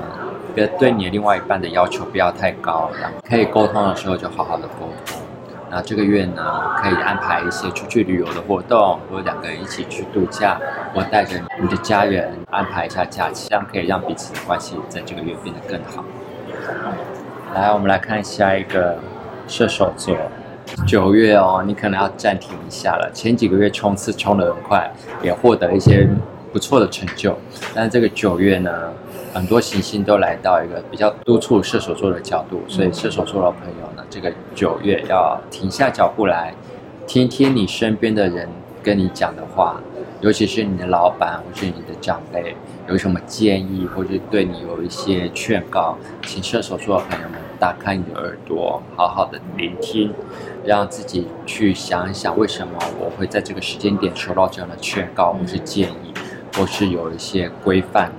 [0.55, 5.16] 别对你的另外一半的要求不要太高，然后可以沟通的时候就好好的沟通。
[5.71, 6.43] 那这个月呢，
[6.77, 10.59] 可以安排一些出去旅游的活动，或者两个人一起去度假，
[10.95, 16.05] 或带着你的家人安排一下假期，这样可以让彼此的关系在这个月变得更好。
[17.55, 18.99] 来，我们来看下一个
[19.49, 20.17] 射手座，
[20.87, 23.11] 九月哦，你可能要暂停一下了。
[23.13, 24.91] 前几个月冲刺冲得很快，
[25.23, 26.09] 也获得一些
[26.53, 27.37] 不错的成就，
[27.75, 28.71] 但是这个九月呢，
[29.37, 36.55] 很多行星都来到一个比较督促射手座的角度，所以射手座的朋友呢，这个九月要停下脚步来，
[37.07, 38.49] 听听你身边的人
[38.83, 39.79] 跟你讲的话，
[40.23, 42.57] 尤其是你的老板或是你的长辈
[42.89, 50.15] 有什么建议，或是对你有一些劝告，请射手座的朋友们打开你的耳朵，好好的聆听，
[50.65, 56.15] 让自己去想一想，为什么我会在这个时间点收到这样的劝告或是建议，
[56.57, 58.11] 或是有一些规范。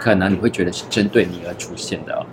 [0.00, 2.26] 可能你会觉得是针对你而出现的，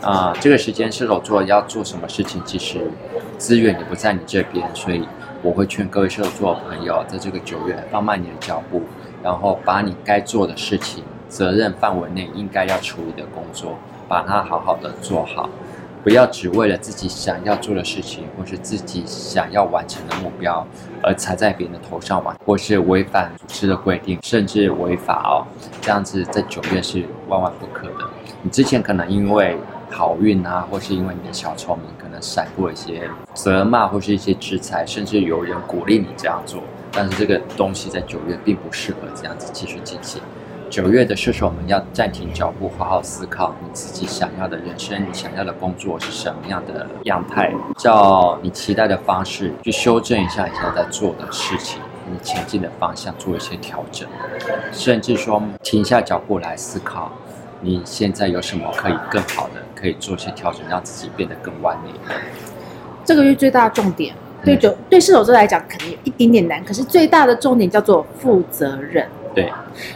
[0.00, 2.80] 啊、这个时间射手座要做什么事情，其实
[3.36, 5.06] 资源也不在你这边，所以
[5.42, 8.82] 我会劝各位射手座朋友，在这个九月放慢你的脚步，
[9.22, 13.76] 然后把你该做的事情、责任范围内应该要处理的工作，
[14.08, 15.50] 把它好好的做好。
[16.02, 20.66] 不要只为了自己想要做的事情，或是自己想要完成的目标，
[21.02, 25.44] 而踩在别人的头上玩，或是违反组织的规定，甚至违法哦。
[25.80, 28.08] 这样子在九月是万万不可的。
[28.42, 29.58] 你之前可能因为
[29.90, 36.62] 好运啊，或是因为你的小聪明，可能闪过一些责骂或是一些制裁，甚至有人鼓励你这样做。
[36.90, 40.22] 但是这个东西在九月并不适合这样子继续进行。
[40.70, 54.06] 九月的射手们要暂停脚步，好好思考你自己想要的人生，你想要的工作是什么样的样态，照你期待的方式去修正一下你现在在做的事情，你前进的方向做一些调整，
[54.70, 57.10] 甚至说停下脚步来思考，
[57.62, 61.90] 你现在有什么可以更好的，可以做一些调整，让自己变得更完美。
[63.06, 69.08] 这个月最大的重点，对九、嗯、对射手座来讲可能有一点点难，可是最大的重点叫做负责任。
[69.38, 69.52] 对，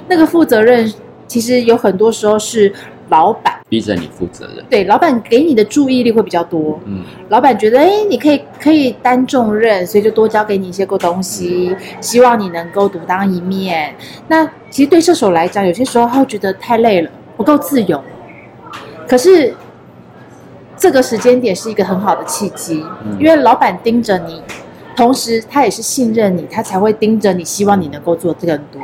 [0.07, 0.93] 那个负责任
[1.27, 2.73] 其实有很多时候是
[3.09, 4.65] 老板逼着你负责任。
[4.71, 6.79] 对，老板给你的注意力会比较多。
[6.85, 13.95] 嗯，老板觉得哎，你可以可以担重任，所以就多交给你一些个东西，希望你能够独当一面。
[14.29, 18.01] 那其实对射手来讲，有些时候他会觉得太累了，不够自由。
[19.09, 19.53] 可是
[20.77, 24.41] 这个时间点是一个很好的契机，嗯，因为老板盯着你，
[24.97, 28.81] 同时他也是信任你，他才会盯着你，希望你能够做更多。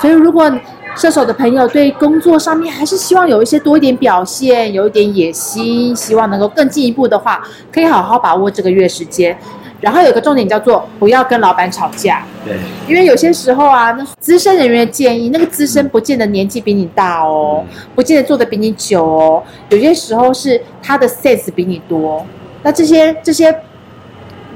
[0.00, 0.50] 所以，如果
[0.96, 9.36] 射手的朋友对工作上面还是希望有一些多一点表现，有一点野心，希望能够更进一步的话，可以好好把握这个月时间，
[9.80, 12.24] 然后有个重点叫做不要跟老板吵架。
[12.46, 12.56] 对，
[12.88, 17.62] 因为有些时候啊，那资深人员建议，那个资深不见得年纪比你大哦，
[17.94, 22.24] 不见得做得比你久哦，有些时候是他的 sense 比你多。
[22.62, 23.54] 那这些这些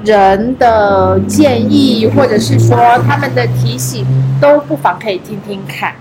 [0.03, 4.05] 人的建议，或者是说他们的提醒，
[4.41, 5.93] 都不妨可以听听看。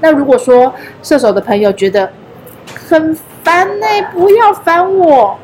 [0.00, 2.10] 那如果说射手的朋友觉得
[2.88, 5.36] 很烦呢，不要烦我。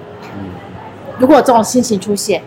[1.18, 2.42] 如果这种心情出现，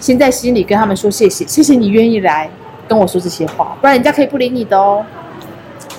[0.00, 2.50] 先在心里跟他们说谢谢，谢谢你愿意来
[2.88, 5.04] 跟我说这些话，不然人家可以不理你的哦。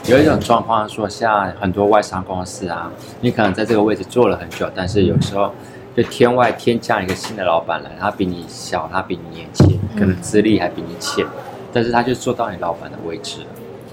[0.05, 5.53] 有一种状况说，像很多外商公司啊，你可能在这个位置做了很久，但是有时候
[5.95, 11.25] 就天外天降一个新的老板来，他比你小，他比你年轻，可能资历还比你浅，
[11.73, 13.47] 但是他就坐到你老板的位置了。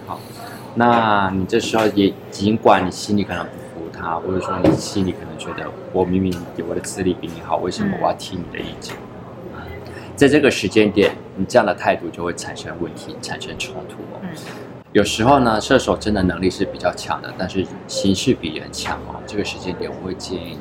[0.06, 0.20] 好，
[0.74, 6.32] 那你这时候也尽管你心里可能不服他，或者说你心里可能觉得我明明
[6.68, 8.94] 我的资历比你好，为什么我要听你的意见？
[10.14, 14.20] 在这个时间点，你这样的态度就会产生问题，产生冲突哦。
[14.92, 19.14] 有时候呢，射手真的能力是比较强的，但是行事比人强哦。
[19.26, 20.58] 这个时间点，我会建议你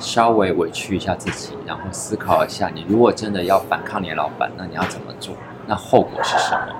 [0.00, 5.34] 稍微委屈一下自己，然后思考一下，你如果真的要反抗你的老板，那你要怎么做？
[5.66, 6.74] 那后果是什么？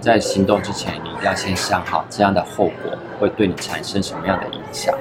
[0.00, 4.94] 在行动之前，你一定要先想好这样的后果会对你产生什么样的影响。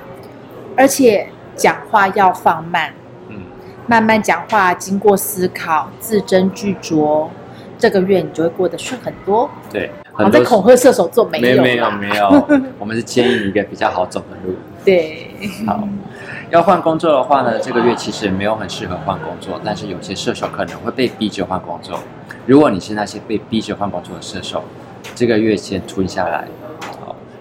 [0.78, 2.94] 而且讲话要放慢。
[3.30, 3.42] 嗯
[3.88, 7.28] 慢慢讲话，经过思考，字斟句酌，
[7.80, 9.50] 这个月你就会过得顺很多。
[9.72, 14.56] 对，好在恐吓射手座没有，没有，没有， 我们是建议一个比较好走的路。
[14.86, 15.32] 对，
[15.66, 15.88] 好，
[16.52, 22.00] 要换工作的话呢，这个月其实没有很适合换工作，但是有些射手可能会被逼着换工作。
[22.48, 24.64] 如果你是那些被逼着换工作的射手，
[25.14, 26.48] 这个月先吞下来。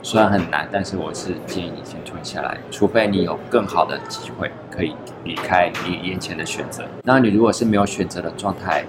[0.03, 4.95] 虽然很难，但是我是建议你先吞下来，除非你有更好的机会可以
[5.25, 6.85] 离开你眼前的选择。
[7.03, 8.85] 那你如果是没有选择的状态，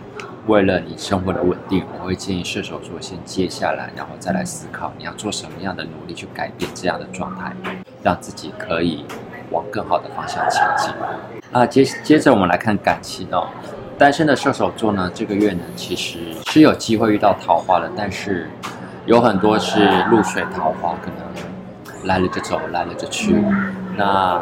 [0.47, 7.53] 为了你生活的稳定，我会建议射手座先接下来，然后再来思考你要做什么样的努力去改变这样的状态，
[8.03, 9.03] 让自己可以
[9.51, 10.91] 往更好的方向前进。
[11.51, 13.47] 啊，接接着我们来看感情哦，
[13.97, 18.49] 单身的射手座呢，这个月呢其实是有机会遇到桃花的，但是。
[19.05, 23.43] 有很多是露水桃花，可能来了就走，来了就去。
[23.97, 24.39] 那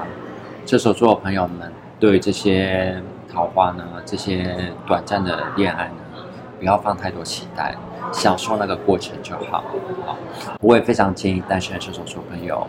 [0.65, 6.20] 射手座的朋友们，对这些桃花呢，这些短暂的恋爱呢，
[6.60, 7.76] 不要放太多期待，
[8.12, 9.63] 享受那个过程就好。
[10.06, 10.17] 好，
[10.60, 12.67] 我也非常建议单身的射手座朋友，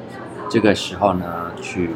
[0.49, 1.27] 这个时候呢，
[1.61, 1.91] 去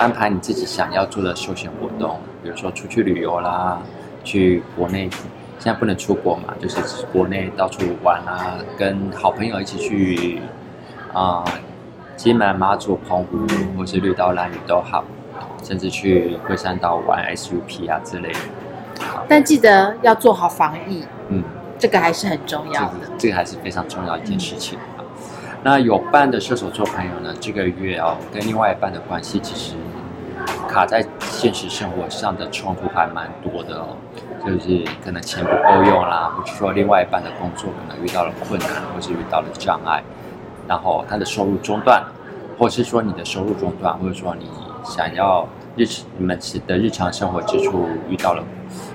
[0.00, 3.78] 安排你自己想要做的休闲活动，比如说出去旅游啦，
[4.24, 5.10] 去国内。
[5.58, 10.40] 现在不能出国嘛，就是国内到处玩啊，跟好朋友一起去
[11.12, 11.44] 啊，
[12.16, 15.04] 金门、马祖、澎湖，或是绿岛、蓝屿都好，
[15.62, 18.38] 甚至去龟山岛玩 SUP 啊之类的。
[19.28, 21.44] 但记得要做好防疫，嗯，
[21.78, 22.94] 这个还是很重要的。
[23.18, 24.78] 这个还是非常重要一件事情。
[24.98, 24.99] 嗯、
[25.62, 29.74] 那有伴的射手座朋友呢，这个月哦，跟另外一半的关系其实
[30.66, 33.96] 卡在现实生活上的冲突还蛮多的哦。
[34.42, 40.02] 就是可能钱不够用啦，或者说另外一半的工作可能遇到了困难，或是遇到了障碍，
[40.66, 42.02] 然后他的收入中断，
[42.58, 44.48] 或是说你的收入中断，或者说你
[44.82, 45.46] 想要
[45.76, 45.84] 日
[46.16, 48.42] 你们的日常生活支出遇到了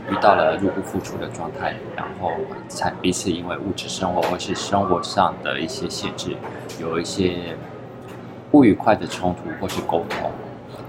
[0.10, 2.32] 遇到了入不敷出的状态，然后
[2.68, 6.36] 才彼此因为物质生活或是生活上的一些限制，
[6.80, 7.56] 有一些
[8.52, 10.32] 不愉快的冲突或是沟通。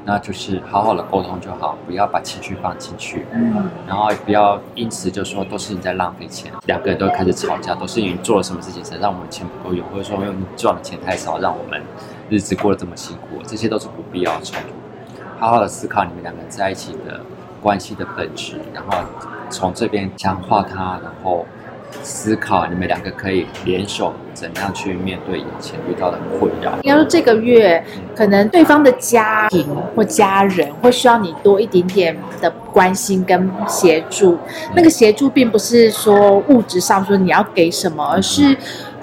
[0.09, 11.83] 那就是好好的沟通就好，不要把情绪放进去，嗯，然后也不要因此就说都是你在浪费钱，两个人都开始吵架，都是你做了什么事情才让我们钱不够用，或者说因为你赚的钱太少，让我们
[12.31, 14.69] 日子过得这么辛苦，这些都是不必要的冲突。
[15.41, 17.21] 好好的思考你们两个人在一起的
[17.67, 18.97] 关系的本质，然后
[19.51, 21.45] 从这边强化它，然后。
[22.03, 26.73] 思考你们两个可以联手怎样去面对以前遇到的困扰。
[26.83, 27.83] 应该说这个月，
[28.15, 34.37] 可能对方的家庭或家人会需要你多一点点的关心跟协助。
[34.75, 38.57] 那个协助并不是说物质上说你要给什么，而是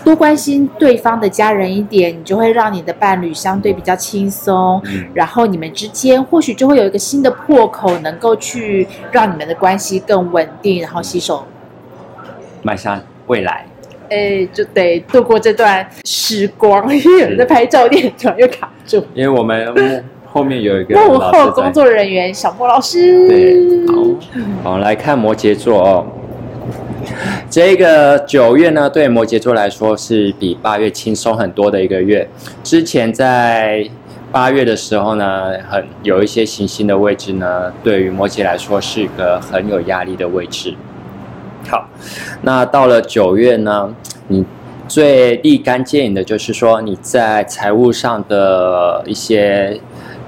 [0.03, 4.81] 多关心对方的家人一点，你就会让你的伴侣相对比较轻松。
[5.13, 11.45] 然后你们之间或许就会有一个新的破口，能够去让你们的关系更稳定，然后携手。
[12.61, 13.65] 迈向未来，
[14.09, 16.81] 哎，就得度过这段时光。
[16.95, 19.03] 因为有人在拍照片，突然又卡住。
[19.13, 23.27] 因为我们后面有一个幕后工作人员小莫老师。
[23.27, 26.07] 对，好，好来看摩羯座哦。
[27.49, 32.27] 这个九月呢，对摩羯座来说是比八月轻松很多的一个月。
[32.63, 33.87] 之前在
[34.31, 40.73] 八月的时候呢，很有一些行星的位置呢，对于摩羯来说是一个很有压力的位置。
[41.69, 41.87] 好，
[42.41, 43.93] 那到了九月呢，
[44.27, 44.43] 你
[44.87, 49.79] 最立竿见影的就是说你在财务上的一些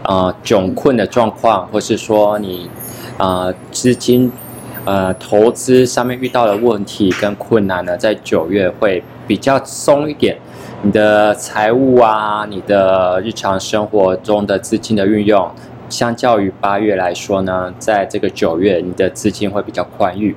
[0.04, 2.70] 呃窘困的状况，或是说你
[3.18, 4.32] 呃资金
[4.86, 10.38] 呃投资上面遇到的问题跟困难呢，在九月会比较松一点。
[10.82, 15.50] 你的财务啊，你的日常生活中的资金的运用。
[15.88, 20.36] 相较于八月来说呢，在这个九月，你的资金会比较宽裕。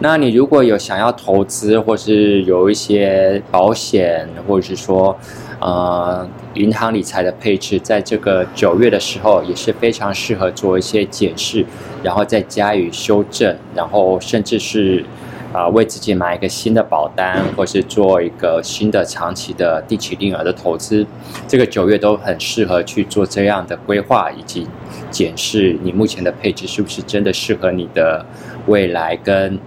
[0.00, 5.16] 那你如果有想要投资，或是有一些保险，或者是说，
[5.60, 11.64] 呃，银行理财的配置，在这个九月的时候，也是非常适合做一些检视，
[12.02, 15.04] 然后再加以修正，然后甚至是。
[15.50, 21.06] 啊，为自己买一个新的保单，或是做一个新的长期的定期定额的投资，
[21.48, 24.68] 这个九月都很适合去做这样的规划，以及
[25.10, 28.26] 检视你目前的配置是不是真的适合你的
[28.66, 29.58] 未来，跟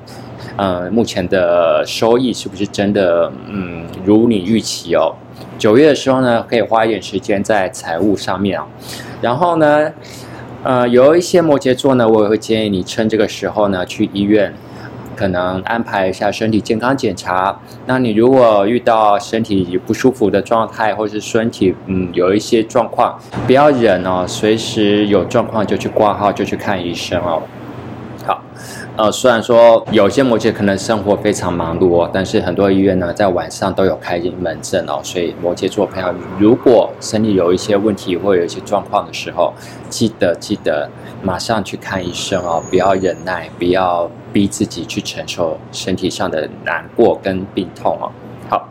[0.58, 5.15] 嗯、目前的收益是不是真的嗯如你预期哦。
[5.62, 8.65] 九月的时候呢，可以花一点时间在财务上面啊，
[9.21, 9.91] 然后呢，
[10.63, 14.52] 呃，有一些摩羯座呢，我也会建议你趁这个时候呢去医院。
[15.13, 17.60] 可能安排一下身体健康检查。
[17.86, 27.43] 那你如果遇到身体不舒服的状态，或是身体嗯有一些状况，不要忍哦，随时有状况就去挂号，就去看医生哦。
[29.02, 39.52] 呃，虽然说有些摩羯可能生活非常忙碌哦，但是很多医院呢在晚上都有开门诊哦，所以摩羯座朋友，如果身体有一些问题或有一些状况的时候，
[39.90, 40.88] 记得记得
[41.24, 44.08] 马上去看医生哦，不要忍耐，不要。
[44.34, 48.10] 逼自己去承受身体上的难过跟病痛哦。
[48.48, 48.66] 好，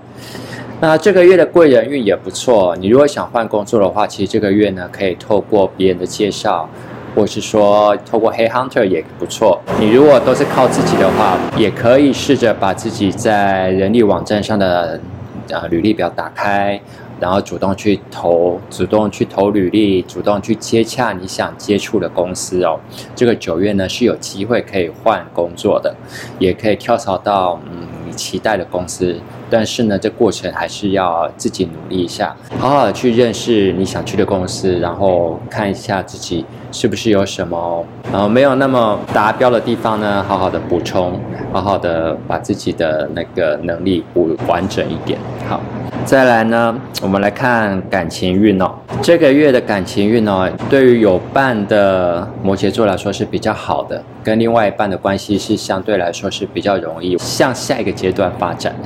[0.81, 2.75] 那这个月的贵人运也不错。
[2.77, 6.66] 你如果想换工作的话，其实这个月呢，可以透过别人的介绍，
[7.14, 9.61] 或是说透过 Head Hunter 也不错。
[9.79, 15.01] 你如果都是靠自己的话，也可以试着把自己在人力网站上的
[15.49, 16.81] 呃履历表打开。
[17.20, 22.81] 然后主动去投，主动去投履历，主动去接洽你想接触的公司哦。
[23.14, 25.94] 这个九月呢是有机会可以换工作的，
[26.38, 29.20] 也可以跳槽到嗯你期待的公司。
[29.51, 40.25] 但是呢，这过程还是要自己努力一下，好好的去认识你想去的公司，然后看一下自己是不是有什么呃没有那么达标的地方呢？
[40.27, 41.19] 好好的补充，
[41.53, 45.19] 好好的把自己的那个能力补完整一点。
[45.49, 45.61] 好。
[46.07, 48.73] 再来呢，我们来看感情运哦。
[49.03, 58.77] 这个月的感情运哦，对于有伴的摩羯座来说是比较好的，跟另外一半的关系是相对来说是比较容易向下一个阶段发展。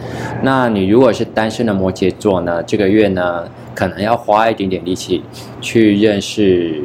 [0.42, 5.22] 那你如果是单身的摩羯座呢，这个月呢，可能要花一点点力气
[5.60, 6.80] 去认识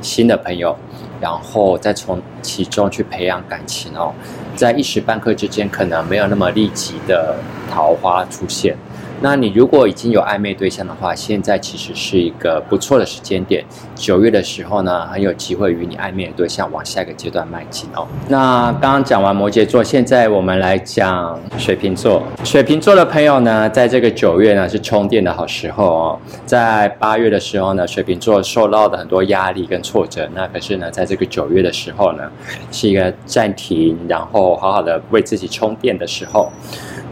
[0.00, 0.76] 新的朋友，
[1.20, 4.12] 然后再从其中去培养感情哦。
[4.56, 7.36] 在一时半刻之间，可能没有那么立即的
[7.70, 8.76] 桃花出现。
[9.22, 13.64] 那你如果已经有暧昧对象的话，现在其实是一个不错的时间点。
[13.94, 18.04] 九月的时候呢，很有机会与你暧昧的对象往下一个阶段迈进哦。
[18.28, 22.20] 那刚刚讲完摩羯座，现在我们来讲水瓶座。
[22.42, 26.18] 水瓶座的朋友呢，在这个九月呢是充电的好时候哦。
[26.44, 32.24] 在八月的时候呢，水瓶座受到的很多压力跟挫折，那可是呢，在这个九月的时候呢，
[32.72, 36.50] 是一个暂停，然后好好的为自己充电的时候。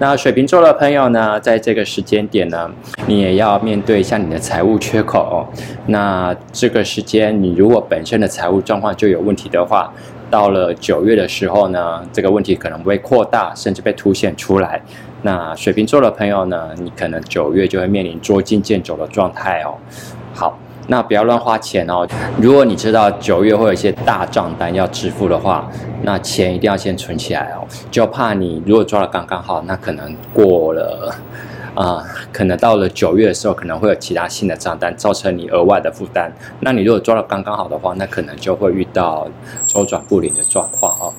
[0.01, 2.71] 那水瓶座的朋友呢，在这个时间点呢，
[3.07, 5.45] 你也要面对一下你的财务缺口哦。
[5.89, 9.93] 那这个时间，你如果本身的财务状况就有问题的话，
[10.31, 14.81] 到了九月的时候呢，这个问题可能会扩大，甚至被凸显出来。
[15.21, 19.77] 那水瓶座的朋友呢，你可能九月就会面临捉襟见肘的状态哦。
[20.33, 20.59] 好。
[20.91, 22.05] 那不要乱花钱哦。
[22.43, 25.71] 如果你知道九月会有一些大账单要支付的话，
[26.03, 27.65] 那钱一定要先存起来哦。
[27.93, 31.15] 就怕你如果抓得刚刚好，那可能过了
[31.77, 36.31] 啊、可能到了九月的时候，可能会有其他新的账单造成你额外的负担。
[36.59, 39.29] 那你如果抓得刚刚好的话，那可能就会遇到
[39.67, 41.15] 周转不灵的状况哦。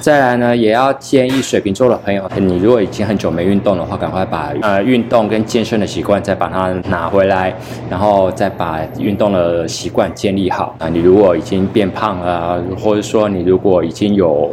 [0.00, 7.52] 再来呢，也要建议水瓶座的朋友，你如果已经很久没运动的话，赶快把呃运动跟健身的习惯再把它拿回来，
[7.90, 10.88] 然后再把运动的习惯建立好啊。
[10.88, 14.50] 你如果已经变胖了，或者说你如果已经有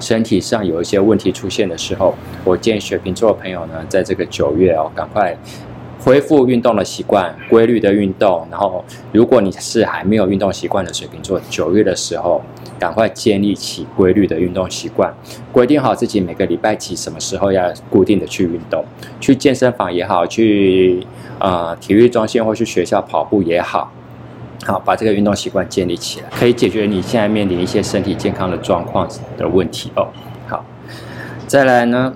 [0.00, 5.36] 身体上有一些问题出现的时候，我建议水瓶座的朋友呢，在这个九月哦，赶快
[6.06, 8.46] 恢复运动的习惯，规律的运动。
[8.48, 12.40] 然后，如果你是还没有运动习惯的水瓶座，九月的时候。
[12.78, 15.10] 赶快建立起规律的运动习惯，
[15.50, 18.84] 规定好自己每个礼拜几什么时候要固定的去运动，
[19.18, 21.02] 去健身房也好，去
[21.38, 23.90] 啊、呃、体育中心或去学校跑步也好，
[24.66, 30.08] 好把这个运动习惯建立起来，可以解决你现在面临一些身体健康的状况的问题哦。
[30.46, 30.62] 好，
[31.46, 32.14] 再来呢，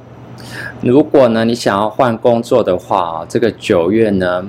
[0.83, 4.45] 如果呢你想要换工作的话，这个九月呢，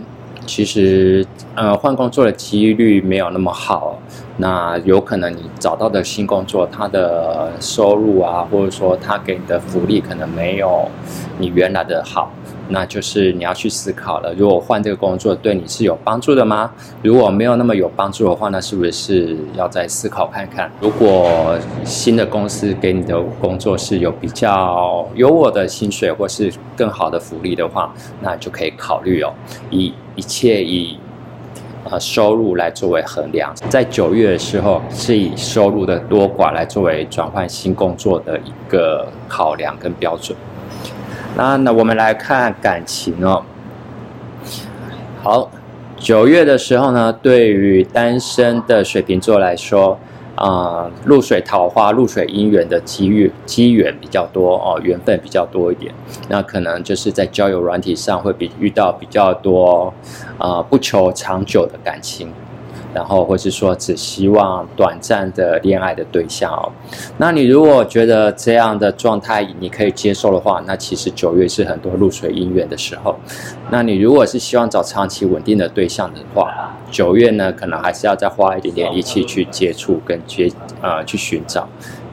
[0.46, 4.00] 其实呃换工作的几率没有那么好。
[4.38, 10.88] 那有可能你找到的新工作，它的收入啊，或者说它给你的福利，可能没有
[11.38, 12.32] 你原来的好。
[12.72, 16.72] 那就是你要去思考了，如果换这个工作对你是有帮助的吗？
[17.04, 20.72] 如果没有那么有帮助的话，那是不是要再思考看看？
[20.80, 29.34] 如果新的公司给你的工作是有比较优渥的薪水或是更好的福利的话，那就可以考虑哦。
[29.70, 30.98] 以一切以
[31.90, 40.38] 呃收入来作为衡量，在九月的时候是以收入的多寡来作为转换新工作的一个考量跟标准。
[41.36, 43.44] 那那我们来看感情哦。
[45.24, 45.50] 好，
[45.98, 49.98] 九月的时候呢，对于单身的水瓶座来说，
[50.36, 55.94] 啊、露水桃花、露水姻缘的机遇机缘比较多哦，缘分比较多一点。
[56.28, 59.94] 那可能就是在交友软体上会比遇到比较多
[60.38, 62.32] 啊、不求长久的感情。
[62.94, 66.72] 然后，或是说只希望短暂的恋爱的对象哦，
[67.18, 73.16] 那你如果觉得这样的状态你可以接受的话，那其实九月是很多露水姻缘的时候。
[73.70, 81.68] 那你如果是希望找长期稳定的对象的话，九月呢，可能还是要再花一点点力气去接触跟接呃去寻找。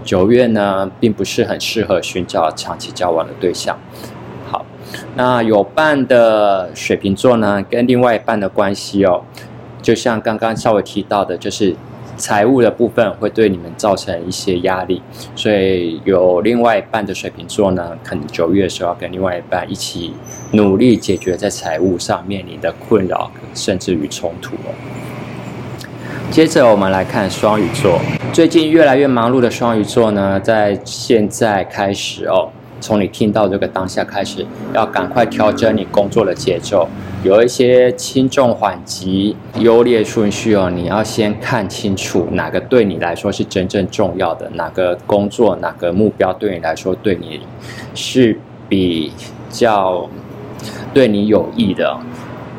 [0.05, 3.76] 九月呢，并不是很适合寻找长期交往的对象。
[4.49, 4.64] 好，
[5.16, 9.22] 那有伴的水瓶座呢，跟另外一半的关系哦。
[9.89, 11.74] 就像刚刚稍微提到的，就是
[12.18, 15.01] 财务的部分会对你们造成一些压力，
[15.34, 20.12] 所以有另外一半的水瓶座呢，可能九月的时候要跟另外一半一起
[20.53, 24.74] 努力解决在财务上面临的困扰，甚至于冲突哦。
[26.30, 27.99] 接着我们来看双鱼座，
[28.30, 32.51] 最近越来越忙碌的双鱼座呢，在现在开始哦。
[32.81, 36.89] 从你听到这个当下开始，要赶快调整你工作的节奏，
[37.22, 40.70] 有一些轻重缓急、优劣顺序哦。
[40.70, 47.41] 你要先看清楚哪个对你来说是真正重要的，哪个工作、哪个目标对你来说对你
[47.95, 49.12] 是比
[49.51, 50.09] 较
[50.93, 51.99] 对你有益的。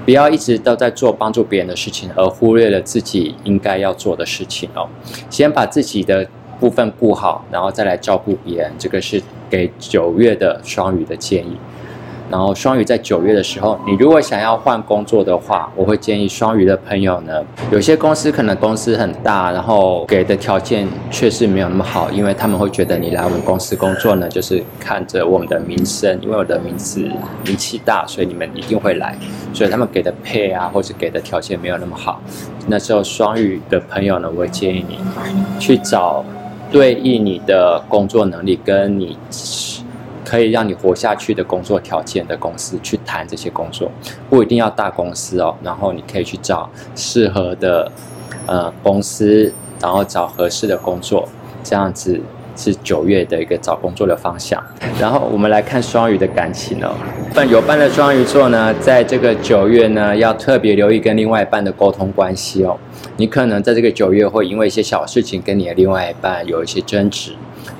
[0.05, 4.89] 不要一直都在做帮助别人的事情，而忽略了自己应该要做的事情哦。
[5.29, 6.27] 先把自己的
[6.59, 9.21] 部分顾好，然后再来照顾别人，这个是。
[9.51, 11.57] 给九月的双鱼的建议，
[12.29, 27.01] 然后双鱼在九月的时候，你如果想要换工作的话，我会建议双鱼的朋友呢，有些公司可能公司很大，然后给的条件确实没有那么好，因为他们会觉得你来我们公司工作呢，就是看着我们的名声，因为我的名字
[27.43, 29.17] 名气大，所以你们一定会来，
[29.51, 32.21] 所以他们给的配啊，或者给的条件没有那么好。
[32.67, 34.99] 那时候双鱼的朋友呢，我会建议你
[35.59, 36.23] 去找。
[36.71, 39.17] 对应你的工作能力跟你
[40.23, 43.89] 可以让你活下去的工作条件的公司去谈这些工作，
[44.29, 45.55] 不一定要大公司哦。
[45.63, 47.91] 然后你可以去找适合的
[48.45, 49.51] 呃公司，
[49.81, 51.27] 然后找合适的工作，
[51.63, 52.21] 这样子
[52.59, 54.61] 是九月的一个找工作的方向。
[54.99, 56.93] 然后我们来看双鱼的感情哦，
[57.33, 62.77] 伴有伴的双鱼座呢，在这个九月呢，要特别留意跟另外一半的沟通关系哦。
[63.15, 67.31] 你可能在这个九月会因为一些小事情跟你的另外一半有一些争执，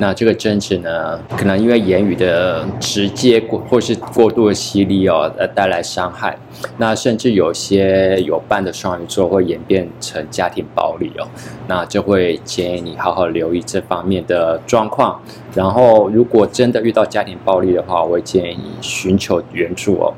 [0.02, 6.38] 那这个争执呢，可能因为言语的直接过或是过度的犀利哦，而带来伤害。
[6.78, 11.28] 那甚至有些有伴的双鱼座会演变成家庭暴力哦，
[11.68, 15.20] 那就会建议你好好留意这方面的状况。
[15.54, 20.14] 然后，如果真的遇到家庭暴力的话，我会建议你寻求援助哦。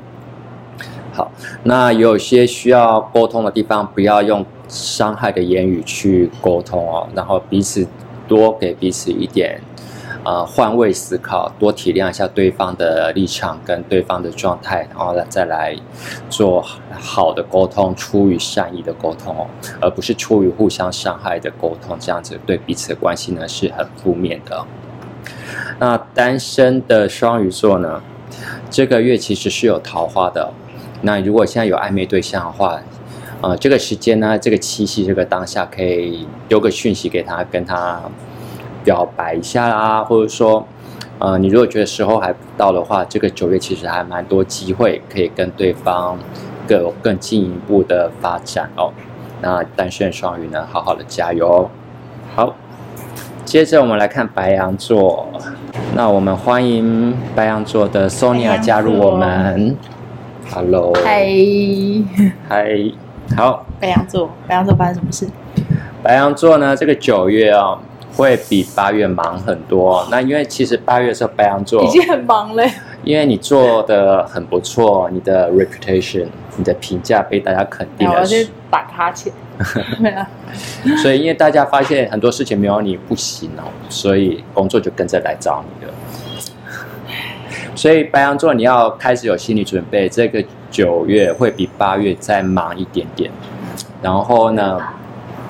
[1.12, 1.30] 好，
[1.64, 7.86] 那有些需要沟通的地方，不要用伤害的言语去沟通哦，然后彼此
[8.28, 9.60] 多给彼此一点，
[10.24, 15.76] 呃，换位思考，多体谅一下对方的立场跟对方的状态，然后再来
[16.30, 19.46] 做好的沟通，出于善意的沟通，
[19.80, 24.64] 而不是出于互相伤害的沟通，这样子对彼此的关系呢是很负面的。
[25.80, 28.00] 那单身的双鱼座呢，
[28.70, 30.52] 这个月其实是有桃花的。
[31.02, 32.80] 那如果现在有暧昧对象的话，
[33.40, 38.00] 呃，这个时间呢，这个七夕，这个当下，可以丢个讯息给他，跟他
[38.84, 40.66] 表白一下啦，或者说，
[41.18, 46.18] 呃，你如果觉得时候还不到的话，这个九月其实还蛮多机会可以跟对方
[46.66, 48.92] 更有更进一步的发展哦。
[49.40, 51.70] 那单身双鱼呢，好好的加油哦。
[52.34, 52.54] 好，
[53.44, 55.28] 接着我们来看白羊座，
[55.94, 59.76] 那我们欢迎白羊座的 Sonia 加入我们。
[60.54, 61.26] Hello，嗨，
[62.48, 62.68] 嗨，
[63.36, 63.64] 好。
[63.80, 65.26] 白羊座，白羊座发生什么事？
[66.02, 66.76] 白羊座呢？
[66.76, 67.78] 这个九月啊、哦，
[68.16, 70.06] 会比八月忙很多。
[70.10, 72.64] 那因为其实八月的时候白羊座已经很忙了，
[73.04, 78.20] 因为你做的很不错，你的 reputation，你的评价被大家肯定了。
[78.20, 79.32] 我先打哈欠。
[80.00, 80.96] 没有。
[80.96, 85.92] 所以因为大家发现很多事情没有你不行哦，所以工作就跟着来找你了。
[87.74, 93.30] 所以白羊座你要开始有心理准备，这个九月会比八月再忙一点点。
[94.02, 94.78] 然后呢，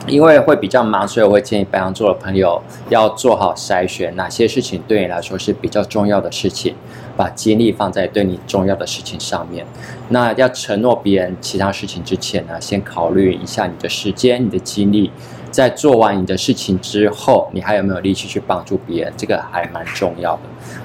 [0.06, 6.74] 因为会比较忙，所以我会建议白羊座的朋友要做好筛选，哪些事情对你来说是比较重要的事情，
[7.16, 9.64] 把精力放在对你重要的事情上面。
[10.08, 15.10] 那要承诺别人其他事情之前呢，先考虑一下你的时间、你的精力，
[15.52, 19.12] 在做完你的事情之后，你还有没有力气去帮助别人？
[19.16, 20.42] 这个还蛮重要的。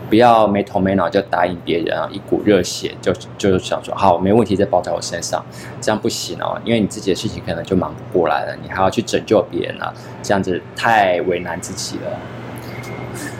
[0.10, 5.44] 不要没头没脑就答应别人啊，一股热血就就想说好，没问题，再包在我身上，
[5.82, 12.20] 这样不行哦，因为你自己的事情可能就忙不过来了，你还要去拯救别人啊，这样子太为难自己了。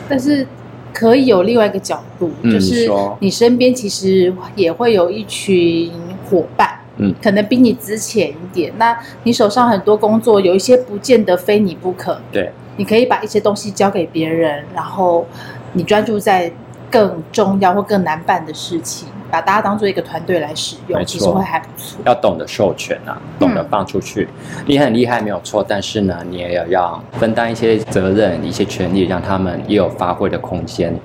[0.08, 0.46] 但是
[0.92, 5.90] 可以有另外一个角度，嗯、就是你身边其实也会有一群
[6.28, 15.26] 伙伴，嗯，可能比你值钱一点，那你手上很多工作，有一些不见得非你不可，对，你可以把一些东西交给别人，然后。
[15.74, 16.50] 你专注在
[16.90, 22.00] 更重要或更难办的事情，把大家当做一个团队来使用，其实会还不错。
[22.06, 24.26] 要懂得授权啊，懂得放出去。
[24.56, 30.98] 嗯、你很厉害没有错，但是呢，你也要要分担一些责任、一些权利，让他们也有发挥的空间。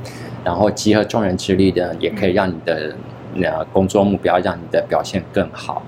[0.46, 2.96] 然后集合众人之力的，也可以让你的
[3.42, 5.82] 呃工作目标，让你的表现更好。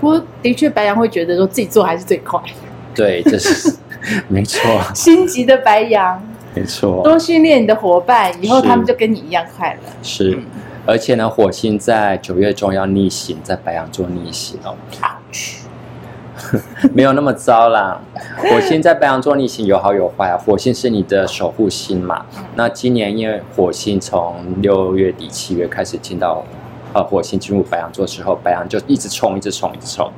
[0.00, 2.40] 不过的确，白羊会觉得说自己做还是最快。
[2.94, 3.76] 对，这是
[4.28, 4.62] 没错。
[4.94, 6.22] 心急的白羊。
[6.54, 9.80] 没错，多训练你的伙伴，以后他们就跟你一样快乐。
[10.02, 10.36] 是，
[10.84, 14.74] 而且呢，火星在九月中要逆行，在白羊座逆行哦。
[16.94, 18.00] 没有那么糟啦。
[18.38, 20.36] 火星在白羊座逆行有好有坏啊。
[20.38, 22.24] 火星是你的守护星嘛。
[22.56, 26.42] 那今年因为火星从六月底七月开始进到，
[26.92, 30.10] 呃，火星进入白羊座之后，白羊就一直冲，一直冲，一直冲。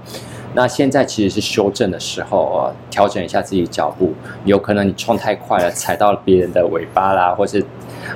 [0.55, 4.13] 那现在其实是修正的时候啊，调整一下自己脚步。
[4.45, 7.65] 有可能你冲太快了，踩到了别人的尾巴啦，或是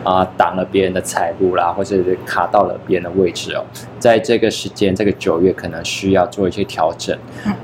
[0.05, 3.65] 啊挡了别人的财路啦，或是卡到了别人的位置哦。
[3.99, 7.19] 在这个时间，这个九月可能需要做一些调整。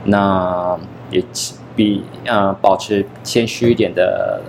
[0.04, 0.78] 那
[1.10, 1.22] 也
[1.76, 4.40] 比嗯保持谦虚一点的，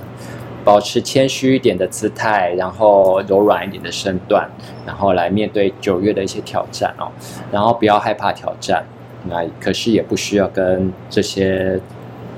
[0.63, 4.49] 保持谦虚一点的姿态，然后柔软一点的身段，
[4.85, 7.11] 然后来面对九月的一些挑战哦。
[7.51, 8.83] 然后不要害怕挑战。
[9.25, 11.79] 那可是也不需要跟这些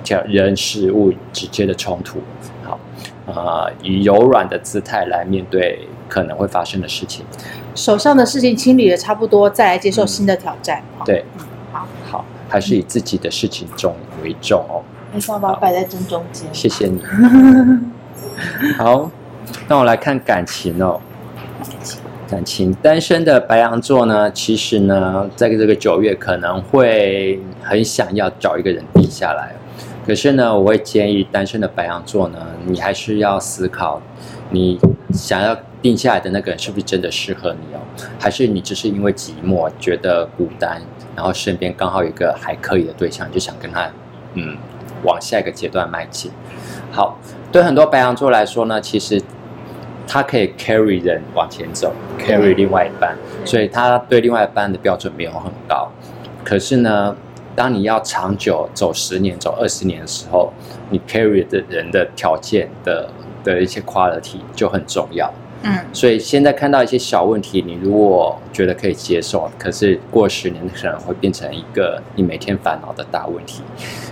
[0.04, 2.20] 挑人事物直接的冲突，
[2.64, 2.80] 好，
[3.26, 7.26] 呃，以柔软的姿态来面对可能会发生的事情。
[7.74, 10.84] 手上的事情清理的差不多，再来接受新的挑战。
[11.00, 11.26] 嗯、对，
[11.72, 14.84] 好，好，还是以自己的事情重为重哦。
[15.12, 16.48] 你想把我摆在正中间。
[16.54, 17.02] 谢谢你。
[18.78, 19.10] 好，
[19.68, 21.00] 那我来看感情哦。
[22.28, 29.54] 感情单身的白羊座呢，其实呢，在这个九月可能会很想要找一个人定下来，
[30.08, 34.02] 可是呢，我会建议单身的白羊座呢，你还是要思考，
[34.50, 34.80] 你
[35.14, 37.80] 想要定下来的那个人是不是真的适合你哦，
[38.20, 40.82] 还是你只是因为寂寞觉得孤单，
[41.16, 43.88] 然后身边刚好有一个还可以的对象，就想跟他
[44.34, 44.58] 嗯
[45.04, 46.32] 往下一个阶段迈进。
[46.92, 47.20] 好，
[47.56, 49.22] 对很多白羊座来说呢，其实。
[50.08, 55.90] 他可以 carry 人往前走，carry 另外一半，所以他对另外一半的标准没有很高。
[56.44, 57.16] 可是呢，
[57.56, 60.54] 当你要长久走十年、走二十年的时候，
[60.92, 63.10] 你 carry 的人的条件的
[63.44, 65.34] 的一些 quality 就很重要。
[65.68, 73.64] 嗯，所以现在看到一些小问题，你如果觉得可以接受，可是过十年可能会变成一个你每天烦恼的大问题。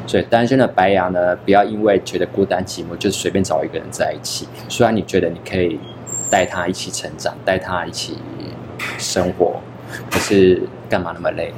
[0.07, 4.47] 所以单身的白羊呢，不要因为觉得孤单寂寞，就随便找一个人在一起。
[4.67, 5.79] 虽然你觉得你可以
[6.29, 8.17] 带他一起成长，带他一起
[8.97, 9.61] 生活，
[10.09, 11.53] 可是干嘛那么累？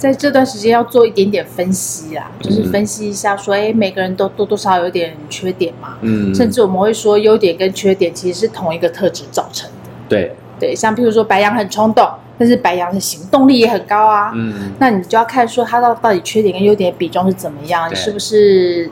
[0.00, 9.90] 在这段时间要做一点点分析啊，就是分析一下说，哎、欸，每个人都多多少少有点缺点嘛，嗯，甚至我们会说，优点跟缺点其实是同一个特质造成的。
[10.08, 18.90] 对对，像譬如说白羊很冲动，但是白羊的行动力也很高啊，嗯，那你就要看说他到到底缺点跟优点的比重是怎么样，你是不是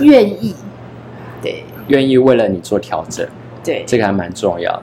[0.00, 0.54] 愿意？
[1.42, 3.26] 对，愿意为了你做调整，
[3.64, 4.82] 对，这个还蛮重要的。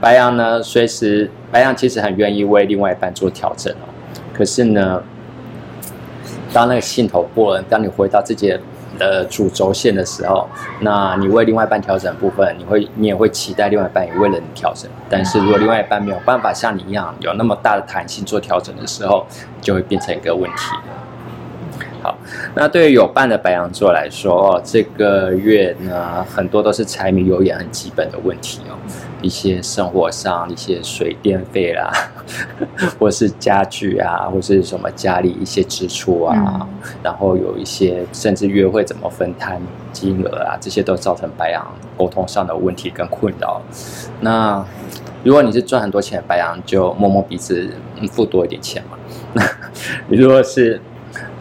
[0.00, 3.93] 白羊呢，随时白羊其实很愿意为另外一半做调整哦。
[4.34, 5.02] 可是呢，
[6.52, 8.52] 当那个信头过了，当你回到自己
[8.98, 10.48] 的主轴线的时候，
[10.80, 14.90] 那你为另外一半调整部分，你会你也会期待另外一半也为了你调整。
[15.08, 19.26] 但是如果另外一半没有办法像你一样有那么大的弹性做调整的时候，
[19.60, 20.74] 就会变成一个问题。
[22.02, 22.16] 好，
[22.54, 28.76] 那对于有伴的白羊座来说，哦这个月呢，很多都是柴米油盐很基本的问题哦，
[29.24, 31.90] 一些生活上一些水电费啦，
[33.00, 36.68] 或是家具啊，或是什么家里一些支出啊，嗯、
[37.02, 39.58] 然后有一些甚至约会怎么分摊
[39.92, 41.66] 金额啊，这些都造成白羊
[41.96, 43.62] 沟通上的问题跟困扰。
[44.20, 44.62] 那
[45.22, 47.70] 如果你是赚很多钱的白羊，就摸摸鼻子，
[48.12, 48.98] 付多一点钱嘛。
[49.32, 49.42] 那
[50.06, 50.78] 你如果是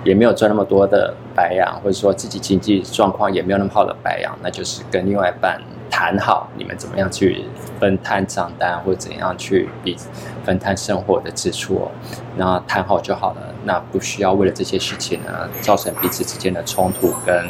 [0.06, 7.46] 也没有赚那么多的白羊，或者说自己经济状况也没有那么好的白羊，那就是跟另外一半谈好，你们怎么样去
[7.80, 9.98] 分摊账单，或者怎样去比
[10.44, 11.92] 分摊生活的支出哦，
[12.38, 13.54] 那谈好就好了。
[13.66, 17.46] 那不需要为了这些事情呢，造成彼此之间的冲突跟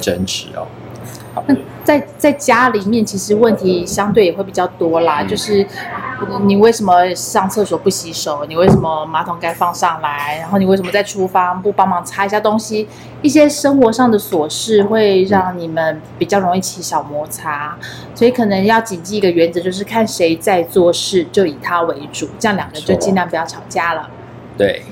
[0.00, 0.66] 争执哦。
[1.46, 1.54] 那
[1.84, 5.22] 在在家里面，其实问题相对也会比较多啦。
[5.22, 5.64] 就是
[6.42, 8.44] 你为什么上厕所不洗手？
[8.46, 10.38] 你为什么马桶盖放上来？
[10.40, 12.88] 然后你为什么在厨房不帮忙擦一下东西？
[13.22, 17.76] 一些生活上的琐事会让你们比较容易起小摩擦，
[18.14, 24.10] 所以可能要谨记一个原则，就是看谁在做事，就以他为主，这样两个就尽量不要吵架了。
[24.58, 24.82] 对，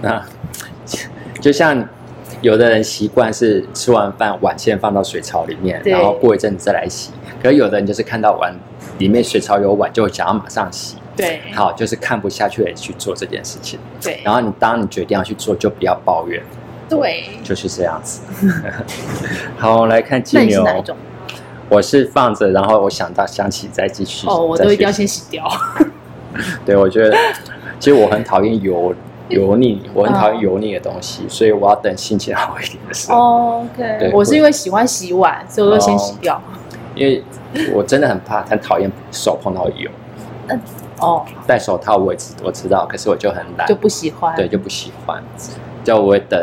[0.00, 0.24] 那
[1.40, 1.86] 就像。
[2.44, 7.10] 有的人习惯是吃完饭碗先放到水槽里面，然后过一阵子再来洗。
[7.42, 8.54] 可是有的人就是看到碗
[8.98, 10.96] 里面水槽有碗，就想要马上洗。
[11.16, 13.80] 对，好，就是看不下去的去做这件事情。
[13.98, 16.42] 对，然后你当你决定要去做，就不要抱怨。
[16.86, 18.20] 对，就是这样子。
[19.56, 20.58] 好，来看金牛。
[20.58, 20.94] 是哪一种？
[21.70, 24.26] 我是放着，然后我想到想起再继续。
[24.26, 25.48] 哦，我都一定要先洗掉。
[26.66, 27.16] 对，我觉得
[27.80, 28.94] 其实我很讨厌油。
[29.28, 33.18] 油腻，我很讨厌油腻的东西，所以我要等心情好一点的时候。
[33.18, 36.40] Oh, OK，我是因为喜欢洗碗，所以我就先洗掉。
[36.94, 37.24] 因为
[37.72, 39.90] 我真的很怕，很讨厌手碰到油。
[40.48, 40.60] 嗯，
[41.00, 44.36] 哦，戴手套我也知我知道，可是我就很懒，就不喜欢。
[44.36, 45.22] 对，就不喜欢。
[45.82, 46.38] 就我会等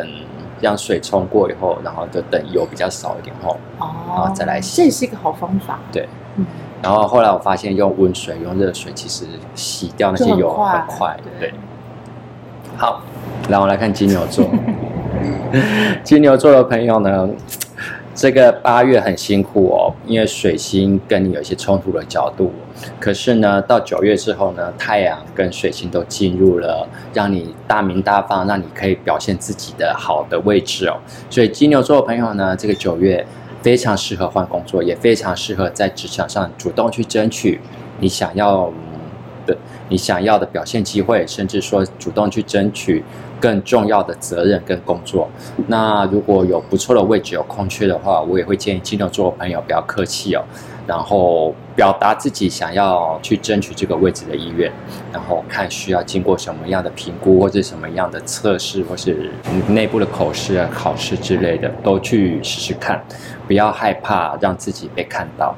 [0.59, 4.77] 让水冲过以后，然后就等油比较少一点后，哦，然后再来洗。
[4.77, 5.79] 这也是一个好方法。
[5.91, 6.45] 对，嗯。
[6.81, 11.53] 然后后来我发现用温水、用热水，其实洗掉那些油很快，对。
[12.81, 12.99] 好，
[13.47, 14.49] 然后来看金牛座。
[16.03, 17.29] 金牛座的朋友呢，
[18.15, 22.51] 这个八月很辛苦哦，因为水星跟你有一些冲突的角度。
[22.99, 30.97] 可是呢，到九月之后呢，太阳跟水星都进入了让你大名大放、让你可以表现自己的好的位置哦。
[31.29, 33.23] 所以金牛座的朋友呢，这个九月
[33.61, 37.61] 非常适合换工作，也非常适合在职场上主动去争取
[37.99, 38.71] 你想要。
[39.43, 39.57] 的
[39.91, 43.03] 你想要的表现机会，甚至说主动去争取
[43.41, 45.29] 更重要的责任跟工作。
[45.67, 50.41] 那如果有不错的位置有空缺的话，我也会建议金牛座的朋友不要客气哦，
[50.87, 54.71] 然后表达自己想要去争取这个位置的意愿，
[55.11, 59.29] 然后看需要经过什么样的评估，或者什么样的测试，或是
[59.67, 63.03] 内部的口试、考试之类的，都去试试看，
[63.45, 65.53] 不要害怕让自己被看到。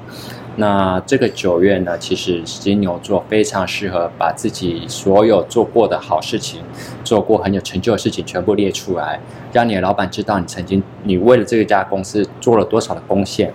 [0.56, 6.62] 那这个九月呢，其实金牛座非常适合把自己所有做过的好事情，
[7.04, 9.20] 做过很有成就的事情全部列出来，
[9.52, 13.52] 让你的老板知道你曾经你为了这个家公司做了多少的贡献，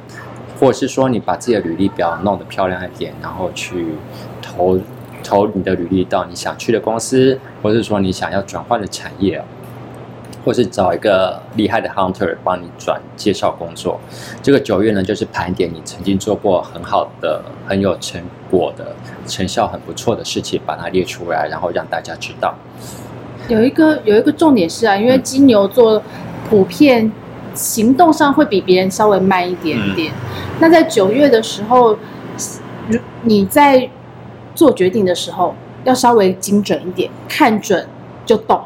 [0.59, 3.95] 或者是说你把自己的履历表弄得漂亮一点，然后去
[4.43, 4.81] 投
[5.23, 9.41] 投你的履历到你想去的公司，或者是说你想要转换的产业。
[10.49, 14.01] 或是找一个厉害的 hunter 帮你转介绍工作，
[14.43, 18.19] 这个九月呢，就是盘点你曾经做过很好的、很有成
[18.51, 18.97] 果的、
[19.27, 22.55] 成效很不错的事情，把它列出来，然后让大家知道。
[23.47, 26.03] 有一个有一个重点是啊，因为金牛座
[26.49, 27.13] 普遍
[27.53, 30.17] 行动上会比别人稍微慢一点点，嗯、
[30.61, 31.95] 那在九月的时候，
[32.89, 33.87] 如你在
[34.55, 37.87] 做决定的时候要稍微精准一点，看准
[38.25, 38.59] 就动。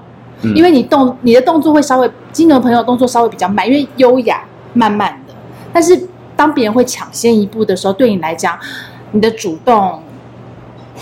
[0.55, 4.43] 因为你动你的动作会稍微，金牛朋友动作稍微比较慢，因为优雅
[4.74, 5.34] 慢慢的。
[5.72, 8.59] 但是当别人会抢先一步的时候，对你来讲，
[9.12, 10.03] 你的主动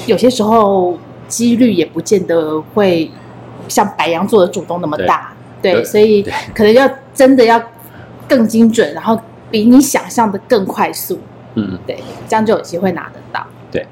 [0.06, 3.10] 有些时候几率也不见得会
[3.68, 5.32] 像白羊座的主动那么大。
[5.62, 6.22] 对，对，所以
[6.54, 7.60] 可能要真的要
[8.28, 9.18] 更精准，然后
[9.50, 11.18] 比你想象的更快速。
[11.54, 13.44] 嗯，对，这样就有机会拿得到。
[13.70, 13.86] 对。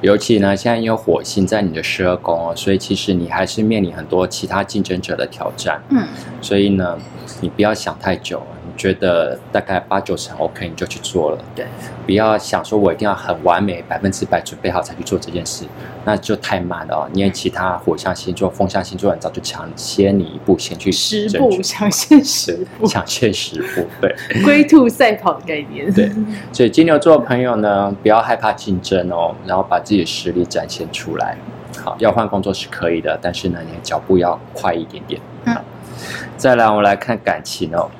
[0.00, 5.80] 尤其呢，现在因为火星在你的十二宫哦，所以其实你还是面临很多其他竞争者的挑战。
[5.90, 6.06] 嗯，
[6.40, 6.96] 所以呢，
[7.40, 8.42] 你不要想太久。
[8.78, 11.38] 觉得大概八九成 OK，你就去做了。
[11.54, 11.66] 对，
[12.06, 15.64] 不要想说我一定要很完美，百分之百准备好才去做这件事，
[16.04, 17.10] 那就太慢了哦。
[17.12, 23.84] 因为其他火象星座、风象星座很早就抢先你一步，先去十步抢先十步，抢先十步。
[24.00, 24.14] 对，
[24.44, 25.92] 龟兔赛跑的概念。
[25.92, 26.10] 对，
[26.52, 31.36] 所以金牛座的朋友呢，不要害怕竞争哦，然后把自己的实力展现出来。
[31.84, 35.20] 好，要换工作是可以的，但是呢，你的脚步要快一点点。
[35.46, 35.56] 嗯。
[36.36, 37.90] 再来，我们来看感情哦。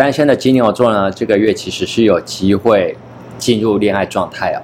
[0.00, 2.96] 单身的金牛座呢，这个月其实是有机会
[3.36, 4.62] 进入恋爱状态哦。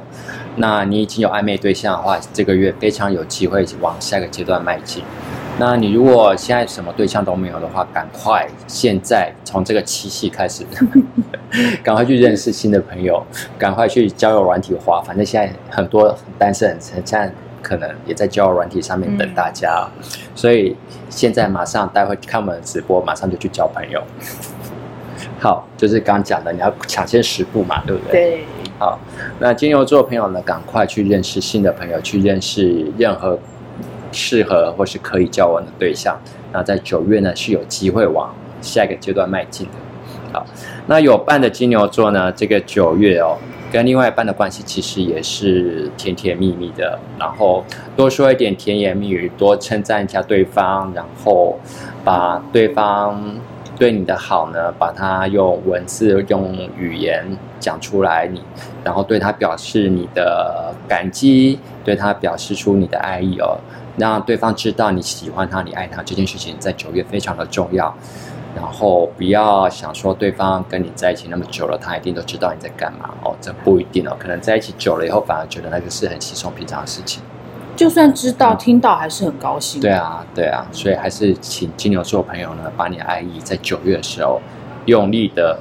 [0.57, 5.05] 那你已经有暧昧对象的话，这个月非常有机会往下一个阶段迈进。
[5.59, 10.65] 那你如果现在什么对象都没有的话，赶快现在从这个七夕开始，
[11.83, 13.23] 赶快去认识新的朋友，
[13.59, 15.03] 赶快去交友软体花。
[15.03, 17.31] 反正现在很多单身人现在
[17.61, 19.87] 可能也在交友软体上面等大家，
[20.35, 20.75] 所以
[21.11, 24.03] 现在马上待会看我们的直播，马上就去交朋友。
[25.39, 28.13] 好，就是刚刚讲的，你要抢先十步嘛，对不对？
[28.13, 28.45] 对。
[28.79, 28.99] 好，
[29.39, 33.39] 那金牛座朋友呢，赶快去认识新的朋友，去认识任何。
[34.13, 36.17] 适合或是可以交往的对象，
[36.51, 39.73] 那在九月呢是有机会往下一个阶段迈进的。
[40.33, 40.47] 好，
[40.87, 43.37] 那有伴的金牛座呢，这个九月哦，
[43.71, 46.99] 跟另外一半的关系其实也是甜甜蜜蜜的。
[47.19, 47.63] 然后
[47.95, 51.59] 多说一点甜言蜜语，多称赞一下对方，然后
[52.03, 53.23] 把对方
[53.79, 57.25] 对你的好呢，把它用文字、用语言
[57.61, 58.43] 讲出来，你
[58.83, 63.59] 然后对他表示你的感激，对他表示出你的爱意哦。
[63.99, 67.95] 让对方知道你喜欢他，你爱他这件事情，在九月非常的重要。
[68.55, 74.17] 然后不要想说对方跟你在一起那么久了，他一定都知道你在干嘛哦，这不一定哦。
[74.19, 77.23] 可能在一起久了以后，反而觉得那个是很稀松平常的事情。
[77.77, 79.81] 就算知道、嗯、听到，还是很高兴。
[79.81, 84.41] 对啊，对啊，所以还是请金牛座朋友呢，把你的爱意在九月的时候，
[84.87, 85.59] 用力的、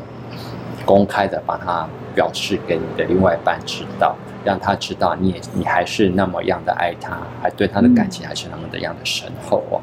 [0.85, 4.15] 公开的把它表示给你的另外一半知道。
[4.45, 9.81] 让他知道你也你还是那么样的爱他，还对他的感情还是那么的样的深厚哦。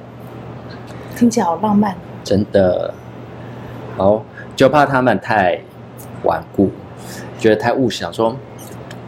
[1.16, 2.94] 听起来好浪漫，真的。
[3.96, 4.22] 哦，
[4.54, 5.58] 就怕他们太
[6.22, 6.70] 顽固，
[7.40, 8.36] 觉得太务实，想说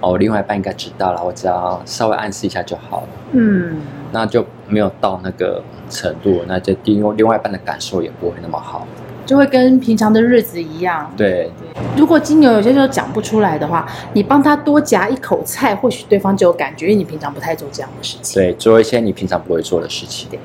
[0.04, 3.08] 哦，另外一半应该知道了，我只要稍微暗示一下就好了。
[3.32, 3.80] 嗯，
[4.12, 8.86] 那就没有到那个程度，那就另另外一半的感受也不会那么好。
[9.24, 11.10] 就会跟平常的日子一样。
[11.16, 11.50] 对，
[11.96, 18.42] 如果金牛有些时候讲不出来的话，你帮他多夹一口菜，或许对方就有感觉，因为你平常不太做这样的事情。
[18.42, 20.28] 对，做一些你平常不会做的事情。
[20.30, 20.38] 对。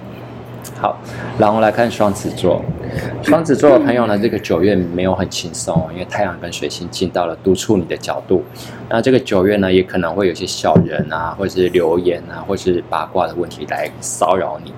[0.82, 0.98] 好，
[1.38, 2.62] 然后来看双子座。
[3.22, 8.44] 双子座的朋友呢，这个九月没有很轻松，因为太阳跟水星进到了督促你的角度。
[8.90, 14.74] 那这个九月呢，也可能会有些小人啊，或者是留言啊，或是八卦的问题来骚扰你。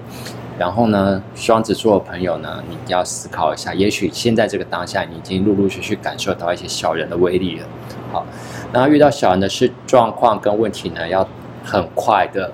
[0.58, 7.66] 然后呢，双子座的朋友呢，你要思考一下，也许现在这个当下，你已经陆陆续续感受到一些小人的威力了。
[8.12, 8.26] 好，
[8.74, 11.28] 然后遇到小人的事状况跟问题呢，要
[11.64, 12.52] 很快的。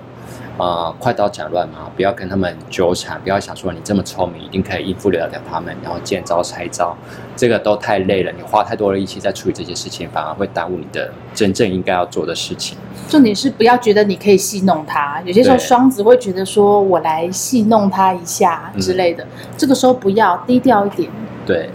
[0.58, 6.96] 啊、呃，快刀斩乱麻，不要跟他们纠缠，不要想说你这么聪明，一定可以应付得了他们，然后见招拆招，
[7.36, 8.32] 这个都太累了。
[8.32, 12.76] 你花太多的力气在处理这些事情，反而会耽误你的真正应该要做的事情。
[13.08, 21.08] 重点是不要觉得你可以戏弄他，有些时候双子会觉得说我来戏弄他一下之类的，嗯、这个时候不要低调一点。
[21.46, 21.70] 对，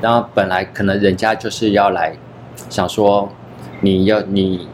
[0.00, 2.16] 然后本来可能人家就是要来
[2.70, 3.28] 想说
[3.80, 4.68] 你要你。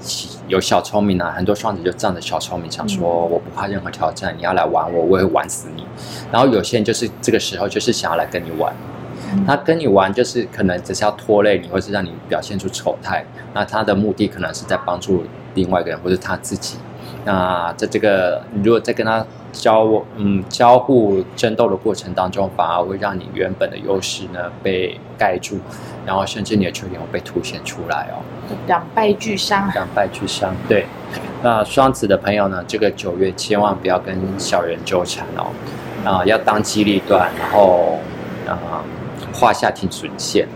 [0.47, 5.83] 有小聪明啊，很多双子就仗着小聪明，想说我不怕任何挑战，你要来玩我，我也会玩死你。
[6.31, 8.71] 然后有些人就是这个时候就是想要来跟你玩，
[9.47, 13.25] 他跟你玩就是可能只是要拖累你，或是让你表现出丑态。
[13.55, 15.25] 那他的目的可能是在帮助
[15.55, 16.77] 另外一个人，或是他自己。
[17.25, 25.59] 那在这个你如果在跟他交嗯交互争斗的过程当中，反而会让你原本的优势呢被盖住，
[26.05, 28.21] 然后甚至你的缺点会被凸显出来哦。
[28.67, 30.55] 两败俱伤，两败俱伤。
[30.69, 30.87] 对，
[31.43, 35.47] 那双子的朋友呢，这个九月千万不要跟小人纠缠哦，
[36.05, 38.01] 啊、呃，要当机立断，然后
[38.47, 38.85] 啊
[39.33, 40.47] 画下停损线，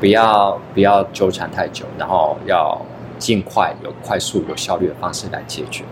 [0.00, 2.80] 不要不要纠缠太久，然后要
[3.18, 5.84] 尽快有快速有效率的方式来解决。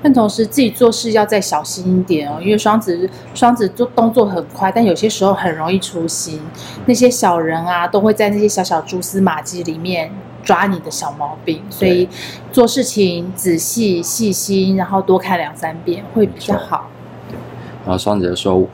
[0.00, 6.40] 但同时自己做事要再小心一点哦，因为双子双子做动作很快，但有些时候很容易粗心。
[6.86, 10.12] 那些小人啊，都会在那些小小蛛丝马迹里面
[10.44, 12.08] 抓你的小毛病，所以
[12.52, 16.88] 做事情仔细细心，然后多看两三遍会比较好。
[17.84, 18.64] 然后双子就说：“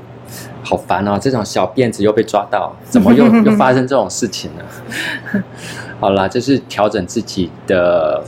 [0.63, 5.43] 好烦哦，这种小辫子又被抓到，怎么又 又发生这种事情呢？”
[5.99, 8.23] 好啦，就是调整自己的。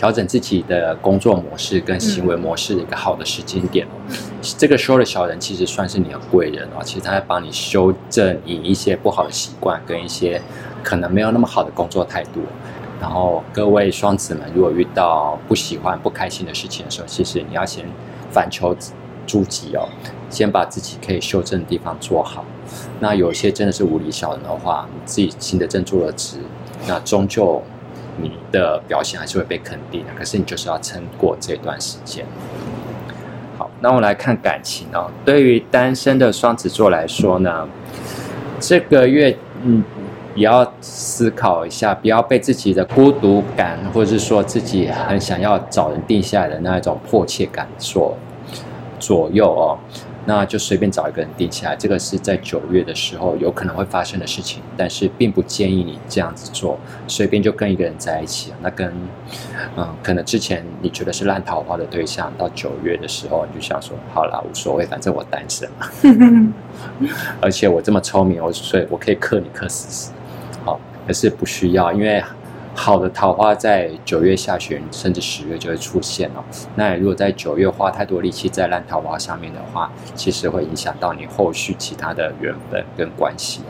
[0.00, 4.16] 调整自己的工作模式跟行为模式的一个好的时间点，嗯、
[4.56, 10.40] 这个时候的小人其实算是你的贵人哦，其实他在帮你修正你一些不好的习惯跟一些
[10.82, 12.40] 可能没有那么好的工作态度。
[12.98, 17.84] 然后各位双子们，如果遇到不喜欢、不开心的事情的时候，其实你要先
[18.30, 18.74] 反求
[19.26, 19.86] 诸己哦，
[20.30, 22.42] 先把自己可以修正的地方做好。
[23.00, 26.38] 那有些真的是无理小人的话，你自己行得正坐得直，
[26.88, 27.62] 那终究。
[28.20, 32.24] 你的表现还是会被肯定的，可是你就是要撑过这段时间。
[33.58, 35.10] 好，那我们来看感情哦。
[35.24, 37.68] 对于单身的双子座来说呢，
[38.58, 39.84] 这个月嗯，
[40.34, 48.16] 也要思考一下，不要被自己的孤独感，或者是说自己很想要找人定下来的那一种迫切感所
[48.98, 49.78] 左右哦。
[50.26, 58.52] 那就随便找一个人定下来，这个是在九月的时候有可能会发生的事情，但是并不建议你这样子做，随便就跟一个人在一起。
[58.62, 58.92] 那跟，
[59.76, 65.88] 嗯，可能之前你觉得是烂桃花的对象，到九月的时候你就想说，好啦，无所谓，反正我单身嘛，
[67.40, 70.12] 而且我这么聪明，我所以我可以克你克死死，
[70.64, 72.22] 好，可是不需要，因为。
[72.74, 76.42] 好的桃花在九月下旬甚至十月就会出现哦。
[76.76, 83.60] 那如果在九月花太多力气在烂桃花上面的话，其实会影响到你后续其他的缘分跟关系。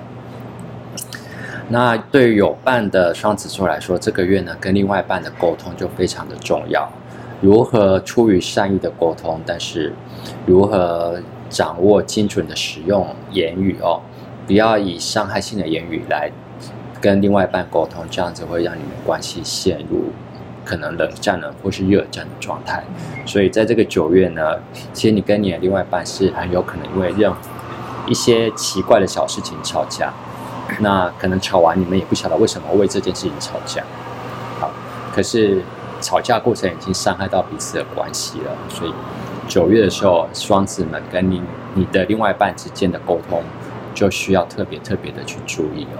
[1.68, 6.88] 那对于有伴的双子座来说，这个月呢，跟另外一半的沟通就非常的重要。
[7.40, 9.92] 如何出于善意的沟通，但是
[10.46, 14.00] 如何掌握精准的使用言语哦，
[14.46, 16.30] 不要以伤害性的言语来。
[17.00, 20.12] 跟另外一半沟通，这样子会让你们关系陷入
[20.64, 22.84] 可能冷战了或是热战的状态。
[23.24, 24.56] 所以在这个九月呢，
[24.92, 27.32] 其实你跟你的另外一半是很有可能因为任
[28.06, 30.12] 一些奇怪的小事情吵架。
[30.78, 33.82] 那可能吵完你们也不晓得为什么为这件事情吵架。
[34.60, 34.70] 好，
[35.12, 35.60] 可是
[36.00, 38.56] 吵架过程已经伤害到彼此的关系了。
[38.68, 38.94] 所以
[39.48, 41.42] 九月的时候，双子们跟你
[41.74, 43.42] 你的另外一半之间的沟通，
[43.94, 45.98] 就需要特别特别的去注意哦。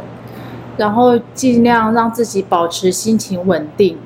[0.81, 3.99] 然后尽量让自己保持心情稳定。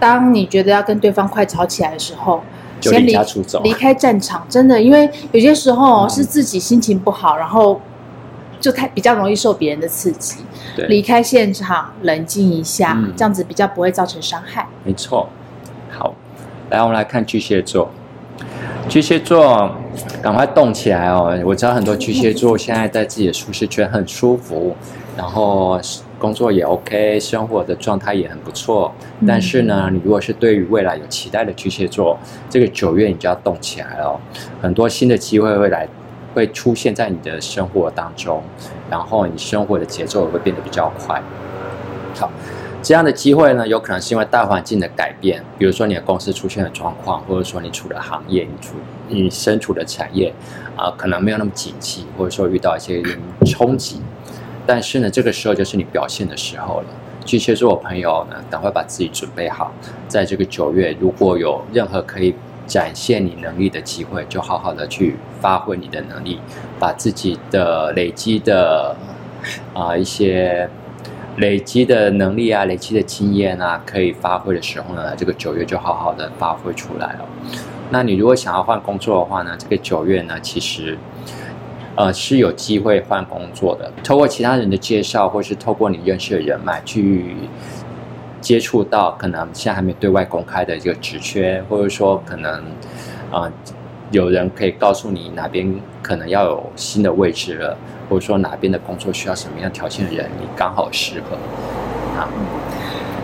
[0.00, 2.42] 当你觉得要跟对方快吵起来的时候，
[2.80, 4.44] 就离家出走，离开战场。
[4.48, 7.80] 真的，因为有些时候是自己心情不好，然后
[8.58, 10.38] 就太比较容易受别人的刺激。
[10.74, 14.66] 对，离开现场，冷静一下，嗯，这样子比较不会造成伤害。
[14.82, 15.28] 没错。
[15.90, 16.12] 好，
[16.70, 17.88] 来，我们来看巨蟹座。
[18.88, 19.70] 巨蟹座，
[20.22, 21.38] 赶快动起来哦！
[21.44, 24.74] 我知道很多巨蟹座现在在自己的舒适圈很舒服。
[25.16, 25.78] 然后
[26.18, 28.92] 工作也 OK，生活的状态也很不错。
[29.26, 34.18] 但是呢，你如果是对于未来有期待的巨蟹座，这个九月你就要动起来了。
[34.62, 35.86] 很多新的机会会来，
[36.34, 38.42] 会出现在你的生活当中。
[38.90, 41.22] 然后你生活的节奏也会变得比较快。
[42.16, 42.30] 好，
[42.82, 48.74] 这样的机会呢，有可能是因为大环境的改变，比如说你的公司出现了状况，或者说你处的行业、你处
[49.08, 50.32] 你身处的产业
[50.76, 53.02] 啊、呃，可能没有那么景气，或者说遇到一些
[53.46, 54.00] 冲击。
[54.72, 56.86] 但是呢，这个时候就是你表现的时候了。
[57.24, 59.72] 巨蟹座朋友呢，赶快把自己准备好，
[60.06, 62.32] 在这个九月，如果有任何可以
[62.68, 66.38] 展现你能力的机会，就好好的去发挥你的能力，
[66.78, 68.94] 把自己的累积的
[69.74, 70.70] 啊、一些
[71.38, 77.28] 累积的能力啊、累积的经验啊，可以发挥的时候呢，这个九月就好好的发挥出来了。
[77.90, 80.96] 那你如果想要换工作的话呢，这个九月呢，其实。
[81.96, 83.92] 呃，是有机会换工作的。
[84.02, 87.36] 透过其他人的介绍，或是透过你认识的人脉去
[88.40, 92.64] 接触到，可能现在还没对外公开的一个职缺，或者说可能
[93.30, 93.52] 啊、
[94.12, 97.76] 有人可以告诉你哪边可能要有新的位置了，
[98.08, 101.36] 或者说哪边的工作需要什么样条件的人，你刚好适合。
[102.18, 102.28] 啊，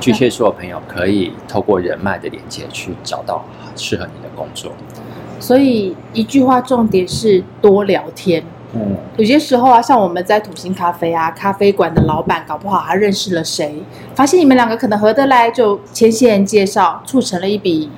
[0.01, 3.45] 巨蟹座的朋友可以透过人脉的连接去找到
[3.75, 4.73] 适合你的工作。
[5.39, 8.43] 所以一句话，重点是多聊天。
[8.79, 13.83] 嗯，有些时候啊，像我们在土星咖啡啊，咖啡馆的老板搞不好他认识了谁，
[14.15, 17.91] 发现你们两个可能合得来，就牵线介绍，促成了一笔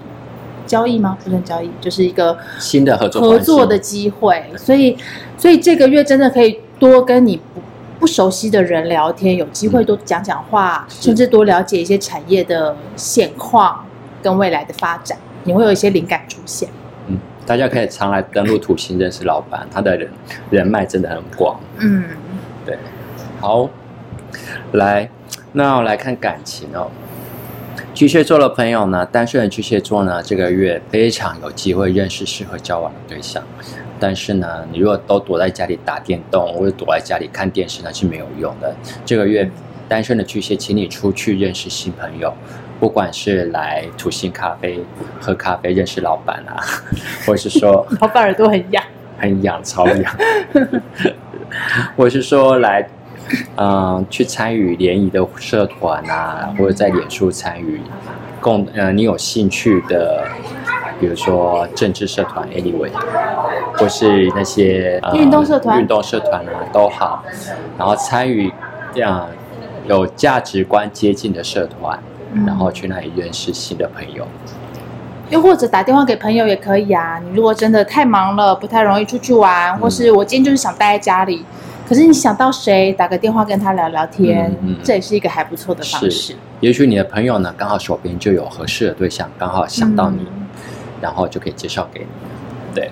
[0.67, 1.19] 交易吗？
[1.25, 4.45] 不算交易，就是一个新的合作合作的机会。
[4.57, 4.97] 所以，
[5.37, 7.61] 所以这个月真的可以多跟你不
[7.99, 13.85] 不熟悉的人聊天，有机会多讲讲话，嗯，甚至多了解一些产业的现况
[14.23, 16.69] 跟未来的发展，你会有一些灵感出现。
[17.49, 20.11] 大家可以常来登录土星认识老板，他的人
[20.51, 21.59] 人脉真的很广。
[21.79, 22.05] 嗯，
[22.67, 22.77] 对，
[23.41, 23.71] 好，
[24.73, 25.09] 来，
[25.53, 26.91] 那我来看感情哦。
[27.95, 33.43] 巨蟹座的朋友呢，单身的巨蟹座呢，这个月非常有机会认识适合交往的对象。
[33.99, 38.77] 但是呢，你如果都躲在家里打电动或者躲在家里看电视，那是没有用的。
[39.07, 39.51] 这个月
[39.89, 42.31] 单身的巨蟹，请你出去认识新朋友。
[42.81, 44.81] 不管是来土星咖啡
[45.21, 46.63] 喝咖啡认识老板啊，
[47.27, 48.83] 或者是说老板耳朵很痒，
[49.19, 50.17] 很痒超痒，
[51.97, 52.89] 或者是说来
[53.57, 57.81] 嗯、呃、去参与联谊的社团啊，或者在脸书参与
[58.41, 60.25] 共呃你有兴趣的，
[61.01, 62.91] 比如说政治社团 anyway，
[63.75, 65.81] 或是那些、呃、运动社团？
[65.81, 67.25] 运动社团啊都好，
[67.77, 68.53] 然后参与
[68.95, 69.29] 这样
[69.89, 71.99] 有价值观接近的社团。
[72.47, 74.27] 然后去那里认识新的朋友。
[75.31, 77.19] 又或者打电话给朋友也可以啊。
[77.19, 81.45] 你如果真的太忙了，不太容易出去玩，嗯、或是我今天就是想待在家里，
[81.87, 84.51] 可是你想到谁，打个电话跟他聊聊天，
[84.83, 86.35] 这也是一个还不错的方式。
[86.61, 90.47] 也许你的朋友呢，刚好手边就有合适的对象，刚好想到你，嗯、
[91.03, 92.07] 然后就可以介绍给你。
[92.75, 92.91] 对。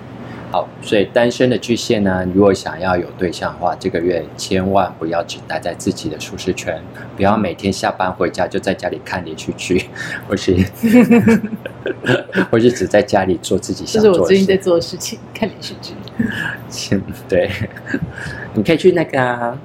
[0.57, 6.81] 好，所以单身的巨蟹呢，如果想要有对象的话，这个月千万不要只待在自己的舒适圈，
[7.15, 9.85] 不要每天下班回家就在家里看连续剧，
[10.27, 10.57] 或是
[12.51, 14.19] 或是只在家里做自己想做的事。
[14.19, 15.93] 这是我最近在做的事情，看连续剧。
[17.29, 17.51] 对，
[18.55, 19.59] 你可以去那个、啊、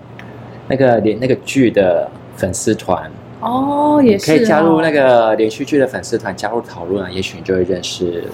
[0.67, 8.25] 那个连那个剧的粉丝团哦，也是、哦、可以加入那个连续剧的粉丝团，加入讨论，也许你就会认识。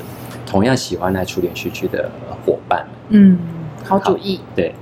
[0.48, 2.10] 同样喜欢来出连续剧的
[2.46, 3.38] 伙伴，嗯，
[3.84, 4.40] 好主意。
[4.56, 4.74] 对，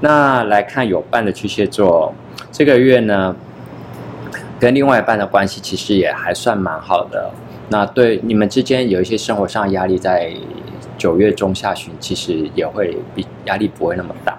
[0.00, 2.14] 那来看有伴的巨蟹座，
[2.50, 3.36] 这个月呢，
[4.58, 7.30] 跟另外一半的关系其实也还算蛮好的。
[7.68, 10.32] 那对你们之间有一些生活上的压力，在
[10.96, 14.38] 九月中下旬，其实也会比压力不会那么大。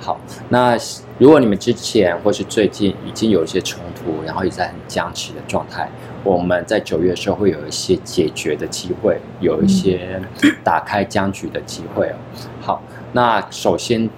[0.00, 0.76] 好，那
[1.18, 5.88] 如果你们之前或是最近已经有一些冲突，然后也在很僵持的状态。
[6.24, 10.20] 我们在九月的时候会有一些解决的机会，有一些
[10.62, 12.14] 打开僵局的机会哦。
[12.60, 14.08] 好，那首先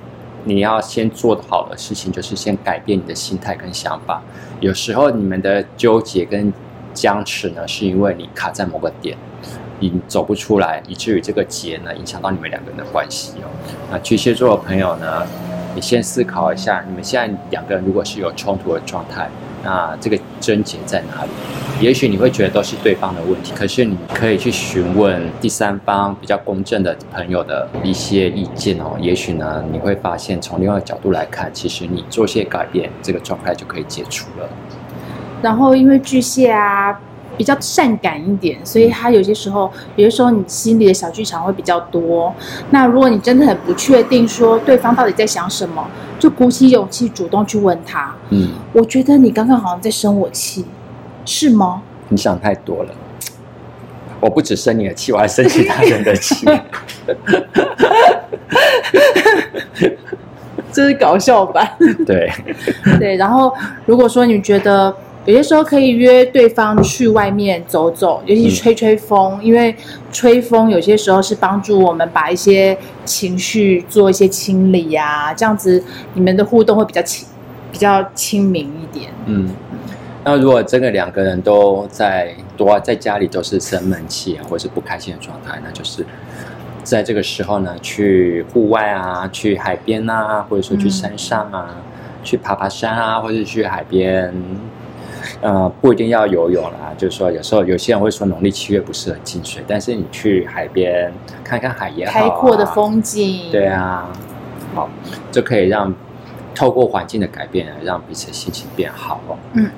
[0.45, 4.23] 你要先做好的事情就是先改变你的心态跟想法。
[4.61, 6.53] 有时候你们的纠结跟
[6.93, 9.17] 僵持呢，是因为你卡在某个点，
[9.81, 13.49] 你走不出来，以至于这个结呢影响到你们两个人的关系哦。
[13.91, 15.27] 那巨蟹座的朋友呢，
[15.75, 19.29] 你先思考一下，你们现在两个人如果是有冲突的状态。
[19.65, 21.31] 那这个症结在哪里？
[21.81, 28.97] 也许你会觉得都是对方的问题，可是你可以去询问第三方比较公正的朋友的一些意见哦。
[29.01, 34.49] 也许呢，你会发现从另外一个角度来看，其实你做些改变，这个状态就可以解除了。
[35.43, 37.01] 然后，因为巨蟹啊。
[37.37, 42.33] 比较善感一点，所以他有些时候，比如说你心里的小剧场会比较多。
[42.71, 45.85] 那如果你真的很不确定，说对方到底在想什么，
[46.25, 48.17] 就鼓起勇气主动去问他。
[48.31, 50.65] 嗯，我觉得你刚刚好像在生我气，
[51.27, 51.83] 是吗？
[52.09, 52.91] 你想太多了。
[54.21, 56.47] 我不止生你的气，我还生其他人的气。
[60.73, 61.71] 这是搞笑版。
[62.07, 62.33] 对
[62.99, 63.53] 对，然后
[63.85, 64.97] 如果说你觉得。
[65.27, 69.75] 有些时候可以约对方去外面走走，尤其是吹吹风，因为
[70.13, 77.27] 吹风有些时候是帮助我们把一些情绪做一些清理呀，这样子你们的互动会比较亲，
[77.73, 79.11] 比较亲民一点。
[79.25, 79.49] 嗯，
[80.25, 86.05] 那如果真的两个人都在多在家里都是生闷气啊，或是不开心的状态，那就是
[86.83, 91.77] 在这个时候呢，去户外啊，去海边啊，或者说去山上啊，嗯、
[92.23, 94.35] 去爬爬山啊，或者去海边。
[95.45, 101.13] 呃，不一定要游泳啦，就是说有时候有些人会说农历七月不适合进水，但是你去海边
[101.45, 104.09] 看看海也好，啊，开阔的风景，对啊，
[104.75, 104.89] 好，
[105.31, 105.95] 就可以让
[106.55, 109.37] 透过环境的改变，让彼此心情变好哦。
[109.53, 109.71] 嗯，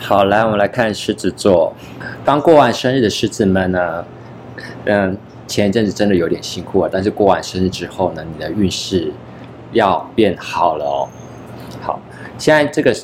[0.00, 1.74] 好，来我们来看狮子座，
[2.24, 4.02] 刚过完生日的狮子们呢，
[4.86, 5.14] 嗯，
[5.46, 9.12] 前一阵子真的有点辛苦啊，但是过完生日之后呢，你的运势
[9.72, 11.08] 要变好了哦。
[11.82, 12.00] 好，
[12.38, 12.96] 现在这个。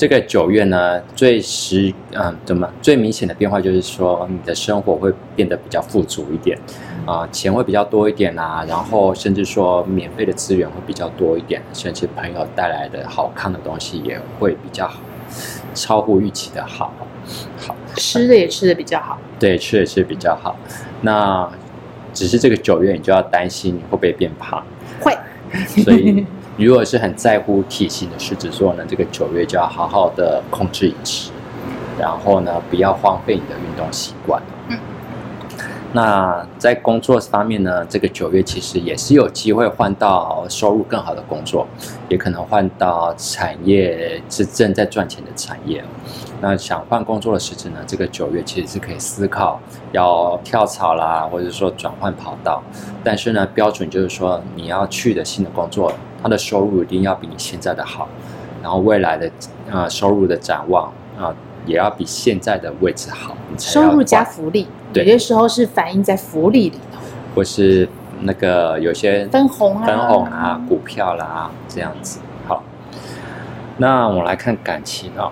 [0.00, 6.58] 这个九月呢，最实嗯，怎么最明显的变化就是说，你的生活会变得比较富足一点，
[7.04, 15.00] 啊、呃，钱会比较多一点啊，然后甚至说免费的资源会比较多一点，甚至朋友带来的好看的东西也会比较好，
[15.74, 16.94] 超乎预期的好，
[17.58, 20.56] 好，吃的也吃的比较好，对，吃的吃的比较好，
[21.02, 21.46] 那
[22.14, 24.64] 只是这个九月你就要担心你会不会变胖，
[24.98, 25.14] 会，
[25.84, 26.24] 所以。
[26.66, 31.30] 如果是很在乎体型的狮子座呢，这个九月就要好好的控制饮食，
[31.98, 34.42] 然后呢，不要荒废你的运动习惯。
[35.92, 41.66] 那在工作方面呢，这个九月其实也是有机会换到收入更好的工作，
[42.08, 45.84] 也可能换到产业是正在赚钱的产业。
[46.40, 49.60] 那想换工作的时子呢，这个九月其实是可以思考
[49.92, 52.62] 要跳槽啦，或者说转换跑道。
[53.02, 55.92] 但是呢，标准就是说你要去的新的工作。
[56.22, 58.06] 它的收入一定要比你现在的好，
[58.62, 59.30] 然后未来的
[59.70, 61.34] 呃收入的展望啊、
[61.64, 63.34] 也要比现在的位置好。
[63.56, 67.00] 收入加福利，有些时候是反映在福利里头，
[67.34, 67.88] 或是
[68.22, 72.20] 那个有些分红啊、分红啊、股票啦这样子。
[72.46, 72.62] 好，
[73.78, 75.30] 那我们来看感情哦。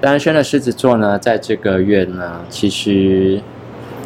[0.00, 3.40] 单身的狮子座呢，在这个月呢，其实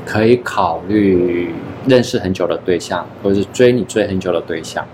[0.06, 1.52] 可以考虑
[1.86, 4.86] 认识很久的对象，或者是追你追很久的对象。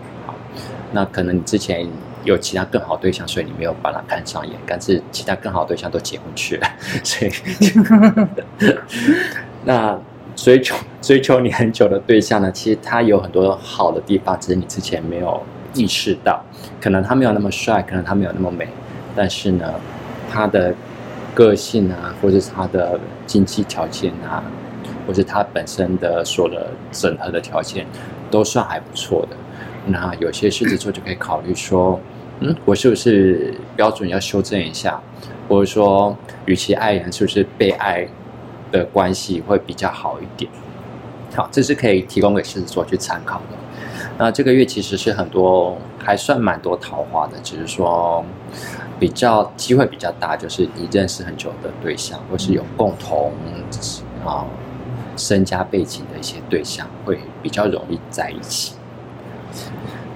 [0.92, 1.86] 那可能你之前
[2.24, 6.66] 有其他更好的对象，所以你没有把他看上眼，但是其他更好的对象都结婚去了，
[7.04, 7.32] 所以
[9.66, 9.98] 那
[10.36, 15.42] 追求追求你很久的对象呢，其实他有很多好的地方，只是你之前没有
[15.74, 16.40] 意识到。
[16.80, 18.68] 可能他没有那么帅，可能他没有那么美，
[19.16, 19.74] 但是呢，
[20.30, 20.72] 他的
[21.34, 24.40] 个性啊，或者是他的经济条件啊，
[25.04, 27.84] 或者他本身的所的整合的条件，
[28.30, 29.36] 都算还不错的。
[29.86, 31.98] 那有些狮子座就可以考虑说，
[32.38, 35.00] 嗯，我是不是标准要修正一下？
[35.48, 38.06] 或者说，与其爱人，是不是被爱
[38.78, 40.50] 的关系会比较好一点？
[41.34, 43.56] 好，这是可以提供给狮子座去参考的。
[44.18, 48.24] 那这个月其实是很多，还算蛮多桃花的，只是说
[48.98, 53.32] 比较机会比较大，就是你认识很久的对象，或是有共同
[54.24, 54.46] 啊
[55.16, 58.74] 身家背景的一些对象，会比较容易在一起。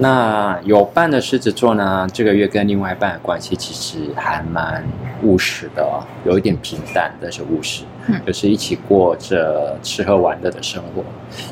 [0.02, 4.82] 那有伴的狮子座呢，这个月跟另外一半的关系其实还蛮
[5.22, 7.84] 务实的哦，有一点平淡，但是务实，
[8.26, 11.04] 就是一起过着吃喝玩乐的生活，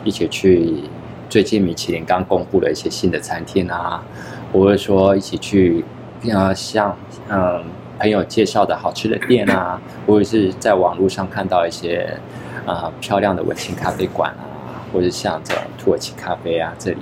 [0.02, 0.82] 一起去
[1.28, 4.02] 最近米其林刚公布了一些新的餐厅啊，
[4.50, 5.84] 或者说一起去
[6.32, 6.96] 啊像
[7.28, 7.62] 嗯
[7.98, 9.78] 朋友介绍的好吃的店啊，
[10.08, 12.18] 或者是在网络上看到一些
[12.64, 14.48] 啊漂亮的文青咖啡馆啊，
[14.90, 16.98] 或者像这土耳其咖啡啊这里。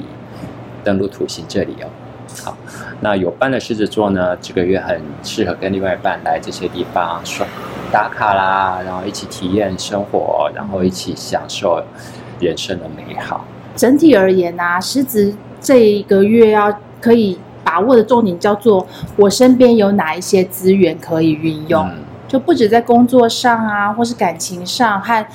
[0.87, 1.91] 登陆土星这里哦，
[2.45, 2.57] 好，
[3.01, 7.45] 那有伴的狮子座呢，这个月很适合跟另外一半来这些地方耍
[7.91, 11.83] 打卡啦，然后一起体验生活，然后一起享受
[12.39, 13.45] 人生的美好。
[13.75, 21.97] 整体而言啊，狮子这一个月要可以把握的重点叫做我身边有哪一些资源可以运用，嗯、
[22.29, 25.27] 就不止在工作上啊，或是感情上和。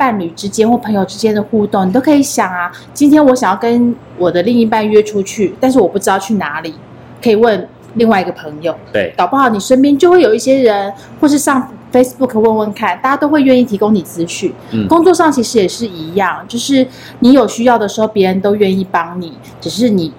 [0.00, 2.72] 伴侣之间或朋友之间的互动，你都可以想啊。
[2.94, 6.74] 今天我想要跟我的另一半约出去，但是我不知道去哪里，
[7.22, 8.74] 可以问另外一个朋友。
[8.90, 10.90] 对，搞不好你身边就会有一些人，
[11.20, 14.50] 或是上 Facebook 问问看，大家都会愿意提供你资讯。
[14.70, 16.86] 嗯，工作上其实也是一样，就是
[17.18, 20.10] 你有需要的时候，别人都愿意帮你，只是你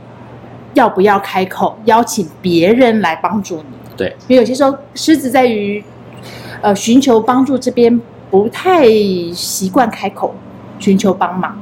[0.75, 3.63] 要不要开口邀请别人来帮助你。
[3.97, 5.83] 对，因为有些时候狮子在于
[6.61, 7.99] 呃寻求帮助这边。
[8.31, 8.87] 不太
[9.33, 10.33] 习惯开口
[10.79, 11.55] 寻求帮忙，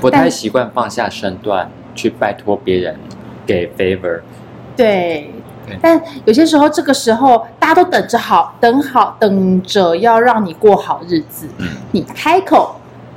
[0.00, 2.96] 不太习惯放下身段去拜托别人
[3.46, 4.22] 给 favor。
[4.74, 5.30] 对，
[5.82, 11.46] 但有些时候这个时候大家都等着好，等好，等着要让你过好日子。
[11.58, 12.76] 嗯，你开口，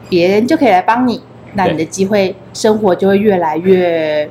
[0.10, 1.22] 别人就可以来帮你，
[1.54, 4.30] 那你的机会生活就会越来越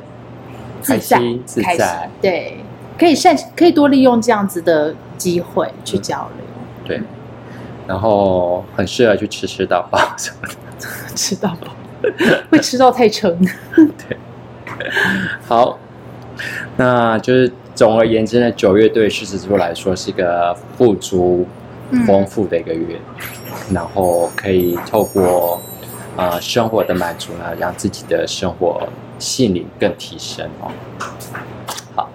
[0.82, 2.10] 自在自在。
[2.20, 2.58] 对，
[2.98, 6.46] 可以善可以多利用这样子的机会去交流。
[6.58, 7.00] 嗯、对。
[7.90, 10.54] 然后很适合去吃吃到饱什么的，
[11.16, 11.74] 吃到饱
[12.48, 13.36] 会吃到太撑。
[13.74, 14.16] 对，
[15.44, 15.76] 好，
[16.76, 21.44] 那就是总而言之呢，九月对狮子座来说是一个富足、
[22.06, 22.96] 丰富的一个月，
[23.68, 25.60] 嗯、然后可以透过
[26.16, 28.88] 啊、呃、生活的满足呢，让自己的生活
[29.18, 30.70] 性灵更提升哦。
[31.96, 32.08] 好，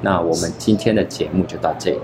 [0.00, 1.98] 那我们今天的节目就到这里。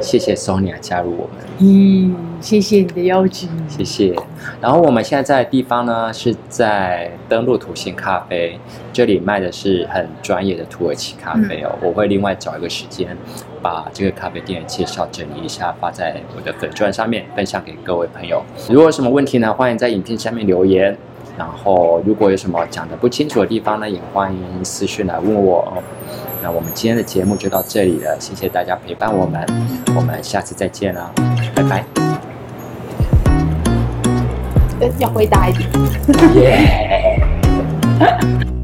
[0.00, 1.46] 谢谢 Sonia 加入我们。
[1.58, 3.48] 嗯，谢谢你的邀请。
[3.68, 4.14] 谢谢。
[4.60, 8.58] 然后我们现在在的地方呢，是在登陆土星咖啡，
[8.92, 11.70] 这里卖的是很专业的土耳其咖啡哦。
[11.80, 13.16] 嗯、我会另外找一个时间，
[13.60, 18.42] 把这个咖啡店的介绍整理一下，发在我的粉钻上面，分享给各位朋友。
[18.68, 20.96] 如果有什么问题呢，欢迎在影片下面留言。
[21.36, 25.82] 然后如果有什么讲的不清楚的地方呢，也欢迎私讯来问我哦。
[26.42, 29.44] 那我们今天的节目就到这里了，谢谢大家陪伴我们，
[29.96, 31.12] 我们下次再见了，
[31.54, 31.84] 拜拜。
[34.98, 35.68] 要回答一点。
[36.34, 37.20] 耶。